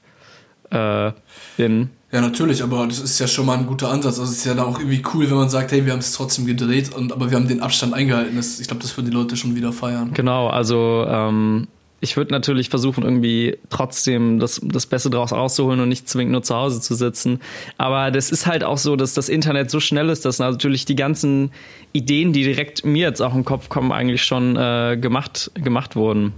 äh, 0.70 1.12
bin. 1.58 1.90
Ja, 2.12 2.20
natürlich, 2.20 2.62
aber 2.62 2.86
das 2.88 3.00
ist 3.00 3.20
ja 3.20 3.28
schon 3.28 3.46
mal 3.46 3.58
ein 3.58 3.66
guter 3.66 3.90
Ansatz. 3.90 4.20
Also 4.20 4.32
es 4.32 4.40
ist 4.40 4.46
ja 4.46 4.54
dann 4.54 4.66
auch 4.66 4.78
irgendwie 4.78 5.02
cool, 5.14 5.30
wenn 5.30 5.38
man 5.38 5.50
sagt, 5.50 5.72
hey, 5.72 5.86
wir 5.86 5.94
haben 5.94 6.00
es 6.00 6.12
trotzdem 6.12 6.46
gedreht, 6.46 6.94
und, 6.94 7.14
aber 7.14 7.32
wir 7.32 7.38
haben 7.38 7.48
den 7.48 7.62
Abstand 7.62 7.94
eingehalten. 7.94 8.36
Das, 8.36 8.60
ich 8.60 8.68
glaube, 8.68 8.82
das 8.82 8.98
würden 8.98 9.10
die 9.10 9.16
Leute 9.16 9.38
schon 9.38 9.56
wieder 9.56 9.72
feiern. 9.72 10.12
Genau, 10.14 10.48
also 10.50 11.06
ähm, 11.08 11.68
ich 12.04 12.18
würde 12.18 12.32
natürlich 12.32 12.70
versuchen, 12.70 13.04
irgendwie 13.04 13.58
trotzdem 13.70 14.40
das, 14.40 14.60
das 14.64 14.88
Beste 14.88 15.12
draus 15.12 15.32
rauszuholen 15.32 15.80
und 15.80 15.88
nicht 15.88 16.10
zwingend 16.10 16.32
nur 16.32 16.42
zu 16.42 16.56
Hause 16.56 16.82
zu 16.82 16.96
sitzen. 16.96 17.40
Aber 17.78 18.10
das 18.10 18.32
ist 18.32 18.48
halt 18.48 18.64
auch 18.64 18.80
so, 18.80 18.96
dass 18.96 19.14
das 19.14 19.30
Internet 19.30 19.70
so 19.70 19.80
schnell 19.80 20.10
ist, 20.10 20.26
dass 20.26 20.40
natürlich 20.40 20.86
die 20.86 20.96
ganzen 20.96 21.52
Ideen, 21.94 22.34
die 22.34 22.44
direkt 22.44 22.84
mir 22.84 23.08
jetzt 23.08 23.22
auch 23.22 23.36
im 23.36 23.46
Kopf 23.46 23.70
kommen, 23.70 23.92
eigentlich 23.92 24.24
schon 24.24 24.56
äh, 24.56 24.98
gemacht, 25.00 25.52
gemacht 25.54 25.96
wurden. 25.96 26.34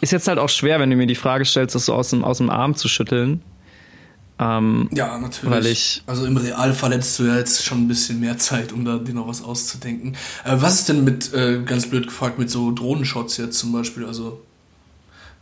Ist 0.00 0.12
jetzt 0.12 0.26
halt 0.26 0.38
auch 0.38 0.48
schwer, 0.48 0.80
wenn 0.80 0.88
du 0.88 0.96
mir 0.96 1.06
die 1.06 1.14
Frage 1.14 1.44
stellst, 1.44 1.74
das 1.74 1.84
so 1.84 1.92
aus 1.92 2.08
dem, 2.08 2.24
aus 2.24 2.38
dem 2.38 2.48
Arm 2.48 2.74
zu 2.76 2.88
schütteln. 2.88 3.42
Ähm, 4.40 4.88
ja, 4.92 5.18
natürlich. 5.18 5.50
Weil 5.50 5.66
ich, 5.66 6.02
also 6.06 6.24
im 6.24 6.36
Real 6.36 6.72
verletzt 6.72 7.18
du 7.18 7.24
ja 7.24 7.36
jetzt 7.36 7.64
schon 7.64 7.82
ein 7.82 7.88
bisschen 7.88 8.20
mehr 8.20 8.38
Zeit, 8.38 8.72
um 8.72 8.84
da 8.84 8.98
dir 8.98 9.14
noch 9.14 9.26
was 9.26 9.42
auszudenken. 9.42 10.16
Äh, 10.44 10.56
was 10.58 10.74
ist 10.74 10.88
denn 10.88 11.04
mit, 11.04 11.32
äh, 11.34 11.62
ganz 11.64 11.88
blöd 11.88 12.06
gefragt, 12.06 12.38
mit 12.38 12.50
so 12.50 12.72
Drohnenshots 12.72 13.36
jetzt 13.36 13.58
zum 13.58 13.72
Beispiel? 13.72 14.04
Also, 14.04 14.40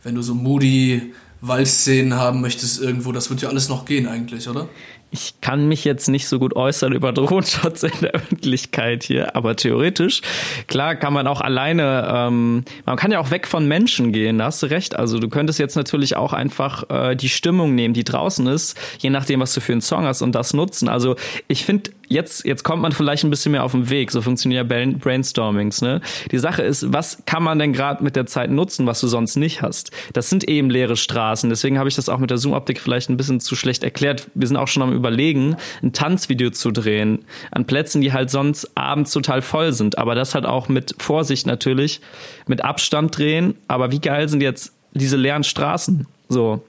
wenn 0.03 0.15
du 0.15 0.21
so 0.21 0.33
moody 0.33 1.13
Waldszenen 1.41 2.15
haben 2.15 2.41
möchtest 2.41 2.81
irgendwo, 2.81 3.11
das 3.11 3.29
wird 3.29 3.41
ja 3.41 3.49
alles 3.49 3.69
noch 3.69 3.85
gehen 3.85 4.07
eigentlich, 4.07 4.49
oder? 4.49 4.67
Ich 5.11 5.35
kann 5.41 5.67
mich 5.67 5.85
jetzt 5.85 6.09
nicht 6.09 6.27
so 6.27 6.39
gut 6.39 6.55
äußern 6.55 6.93
über 6.93 7.11
Drohenshots 7.13 7.83
in 7.83 7.91
der 8.01 8.11
Öffentlichkeit 8.11 9.03
hier, 9.03 9.35
aber 9.35 9.55
theoretisch, 9.55 10.21
klar 10.67 10.95
kann 10.95 11.13
man 11.13 11.27
auch 11.27 11.41
alleine, 11.41 12.07
ähm, 12.13 12.63
man 12.85 12.97
kann 12.97 13.11
ja 13.11 13.19
auch 13.19 13.31
weg 13.31 13.47
von 13.47 13.67
Menschen 13.67 14.11
gehen, 14.11 14.37
da 14.37 14.45
hast 14.45 14.63
du 14.63 14.67
recht. 14.67 14.95
Also 14.95 15.19
du 15.19 15.29
könntest 15.29 15.59
jetzt 15.59 15.75
natürlich 15.75 16.15
auch 16.15 16.33
einfach 16.33 16.89
äh, 16.89 17.15
die 17.15 17.29
Stimmung 17.29 17.75
nehmen, 17.75 17.93
die 17.93 18.03
draußen 18.03 18.47
ist, 18.47 18.77
je 18.99 19.09
nachdem, 19.09 19.39
was 19.39 19.53
du 19.53 19.61
für 19.61 19.71
einen 19.71 19.81
Song 19.81 20.03
hast 20.03 20.21
und 20.21 20.33
das 20.33 20.53
nutzen. 20.53 20.89
Also 20.89 21.15
ich 21.47 21.65
finde, 21.65 21.91
jetzt, 22.07 22.45
jetzt 22.45 22.63
kommt 22.63 22.81
man 22.81 22.91
vielleicht 22.91 23.23
ein 23.23 23.29
bisschen 23.29 23.51
mehr 23.51 23.63
auf 23.63 23.71
den 23.71 23.89
Weg. 23.89 24.11
So 24.11 24.21
funktionieren 24.21 24.69
ja 24.69 24.87
Brainstormings. 24.97 25.81
Ne? 25.81 26.01
Die 26.31 26.37
Sache 26.37 26.61
ist, 26.61 26.91
was 26.93 27.23
kann 27.25 27.43
man 27.43 27.59
denn 27.59 27.73
gerade 27.73 28.03
mit 28.03 28.15
der 28.15 28.25
Zeit 28.25 28.49
nutzen, 28.49 28.85
was 28.85 28.99
du 29.01 29.07
sonst 29.07 29.35
nicht 29.35 29.61
hast? 29.61 29.91
Das 30.13 30.29
sind 30.29 30.47
eben 30.47 30.69
leere 30.69 30.95
Straßen. 30.95 31.49
Deswegen 31.49 31.77
habe 31.77 31.89
ich 31.89 31.95
das 31.95 32.09
auch 32.09 32.19
mit 32.19 32.29
der 32.29 32.37
Zoom-Optik 32.37 32.79
vielleicht 32.79 33.09
ein 33.09 33.17
bisschen 33.17 33.39
zu 33.39 33.55
schlecht 33.55 33.83
erklärt. 33.83 34.27
Wir 34.33 34.47
sind 34.47 34.57
auch 34.57 34.67
schon 34.67 34.83
am 34.83 34.93
überlegen, 34.93 35.57
ein 35.81 35.93
Tanzvideo 35.93 36.51
zu 36.51 36.71
drehen 36.71 37.25
an 37.51 37.65
Plätzen, 37.65 38.01
die 38.01 38.13
halt 38.13 38.29
sonst 38.29 38.77
abends 38.77 39.11
total 39.11 39.41
voll 39.41 39.73
sind. 39.73 39.97
Aber 39.97 40.15
das 40.15 40.35
halt 40.35 40.45
auch 40.45 40.69
mit 40.69 40.95
Vorsicht 40.99 41.45
natürlich, 41.45 42.01
mit 42.47 42.63
Abstand 42.63 43.17
drehen. 43.17 43.55
Aber 43.67 43.91
wie 43.91 43.99
geil 43.99 44.29
sind 44.29 44.41
jetzt 44.41 44.73
diese 44.93 45.17
leeren 45.17 45.43
Straßen? 45.43 46.07
So, 46.29 46.61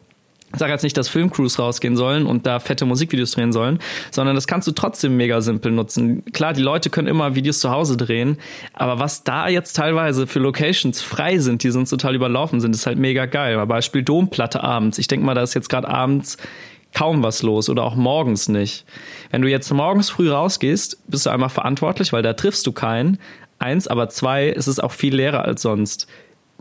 ich 0.53 0.59
sage 0.59 0.73
jetzt 0.73 0.83
nicht, 0.83 0.97
dass 0.97 1.09
Filmcrews 1.09 1.59
rausgehen 1.59 1.97
sollen 1.97 2.27
und 2.27 2.47
da 2.47 2.59
fette 2.59 2.87
Musikvideos 2.87 3.33
drehen 3.33 3.53
sollen, 3.53 3.81
sondern 4.11 4.35
das 4.35 4.47
kannst 4.47 4.67
du 4.67 4.73
trotzdem 4.73 5.17
mega 5.17 5.41
simpel 5.41 5.73
nutzen. 5.73 6.25
Klar, 6.33 6.55
die 6.55 6.63
Leute 6.63 6.89
können 6.89 7.09
immer 7.09 7.35
Videos 7.35 7.61
zu 7.61 7.71
Hause 7.71 7.97
drehen, 7.97 8.39
aber 8.73 8.99
was 8.99 9.25
da 9.25 9.49
jetzt 9.49 9.75
teilweise 9.75 10.27
für 10.27 10.39
Locations 10.39 11.03
frei 11.03 11.39
sind, 11.39 11.63
die 11.63 11.71
sonst 11.71 11.91
total 11.91 12.15
überlaufen 12.15 12.61
sind, 12.61 12.75
ist 12.75 12.87
halt 12.87 12.99
mega 12.99 13.27
geil. 13.27 13.65
Beispiel 13.67 14.03
Domplatte 14.03 14.63
abends. 14.63 14.99
Ich 14.99 15.09
denke 15.09 15.27
mal, 15.27 15.35
da 15.35 15.43
ist 15.43 15.55
jetzt 15.55 15.69
gerade 15.69 15.89
abends 15.89 16.39
kaum 16.95 17.23
was 17.23 17.43
los 17.43 17.69
oder 17.69 17.85
auch 17.85 17.97
morgens 17.97 18.49
nicht. 18.49 18.87
Wenn 19.31 19.43
du 19.43 19.49
jetzt 19.49 19.71
morgens 19.73 20.09
früh 20.09 20.31
rausgehst, 20.31 20.99
bist 21.09 21.27
du 21.27 21.31
einmal 21.31 21.51
verantwortlich, 21.51 22.13
weil 22.13 22.23
da 22.23 22.33
triffst 22.33 22.67
du 22.67 22.73
keinen. 22.73 23.19
Eins, 23.59 23.89
aber 23.89 24.09
zwei, 24.09 24.49
ist 24.49 24.69
es 24.69 24.81
auch 24.81 24.93
viel 24.93 25.15
leerer 25.15 25.45
als 25.45 25.63
sonst 25.63 26.07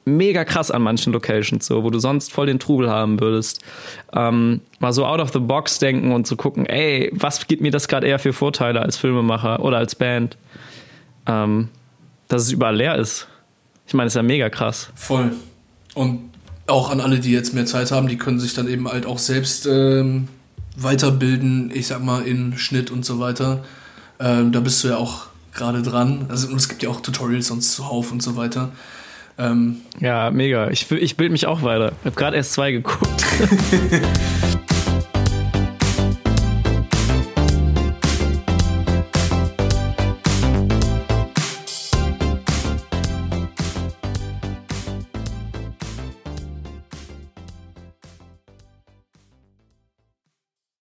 mega 0.08 0.46
krass 0.46 0.72
an 0.72 0.82
manchen 0.82 1.14
Locations, 1.14 1.66
so, 1.66 1.84
wo 1.84 1.90
du 1.90 2.00
sonst 2.00 2.32
voll 2.32 2.48
den 2.48 2.60
Trubel 2.60 2.90
haben 2.90 3.20
würdest. 3.20 3.62
Ähm, 4.14 4.62
mal 4.80 4.94
so 4.94 5.06
out 5.06 5.20
of 5.20 5.32
the 5.34 5.40
box 5.40 5.80
denken 5.80 6.12
und 6.12 6.26
zu 6.26 6.36
gucken, 6.36 6.66
ey, 6.66 7.12
was 7.14 7.46
gibt 7.48 7.62
mir 7.62 7.72
das 7.72 7.88
gerade 7.88 8.08
eher 8.08 8.20
für 8.20 8.34
Vorteile 8.34 8.82
als 8.82 8.98
Filmemacher 8.98 9.64
oder 9.64 9.78
als 9.78 9.96
Band? 9.96 10.38
Ähm, 11.26 11.70
dass 12.28 12.44
es 12.44 12.52
überall 12.52 12.76
leer 12.76 12.96
ist. 12.96 13.28
Ich 13.86 13.94
meine, 13.94 14.08
ist 14.08 14.16
ja 14.16 14.24
mega 14.24 14.50
krass. 14.50 14.90
Voll. 14.96 15.32
Und 15.94 16.30
auch 16.68 16.90
an 16.90 17.00
alle, 17.00 17.20
die 17.20 17.32
jetzt 17.32 17.54
mehr 17.54 17.66
Zeit 17.66 17.92
haben, 17.92 18.08
die 18.08 18.18
können 18.18 18.40
sich 18.40 18.54
dann 18.54 18.68
eben 18.68 18.88
halt 18.88 19.06
auch 19.06 19.20
selbst 19.20 19.66
ähm, 19.66 20.28
weiterbilden, 20.76 21.72
ich 21.74 21.88
sag 21.88 22.04
mal, 22.04 22.24
in 22.24 22.58
Schnitt 22.58 22.92
und 22.92 23.06
so 23.06 23.20
weiter. 23.20 23.64
Ähm, 24.20 24.52
da 24.52 24.60
bist 24.60 24.84
du 24.84 24.90
ja 24.90 24.98
auch 24.98 25.28
gerade 25.54 25.82
dran. 25.82 26.26
Also 26.30 26.54
es 26.56 26.70
gibt 26.70 26.84
ja 26.84 26.90
auch 26.90 27.02
Tutorials 27.02 27.48
sonst 27.48 27.74
zuhauf 27.74 28.12
und 28.12 28.22
so 28.22 28.36
weiter. 28.36 28.72
Ähm, 29.40 29.82
ja, 30.00 30.32
mega. 30.32 30.70
Ich, 30.70 30.90
ich 30.92 31.18
bilde 31.18 31.32
mich 31.32 31.46
auch 31.46 31.62
weiter. 31.62 31.94
Ich 32.02 32.06
habe 32.06 32.16
gerade 32.16 32.38
erst 32.38 32.54
zwei 32.54 32.72
geguckt. 32.72 33.24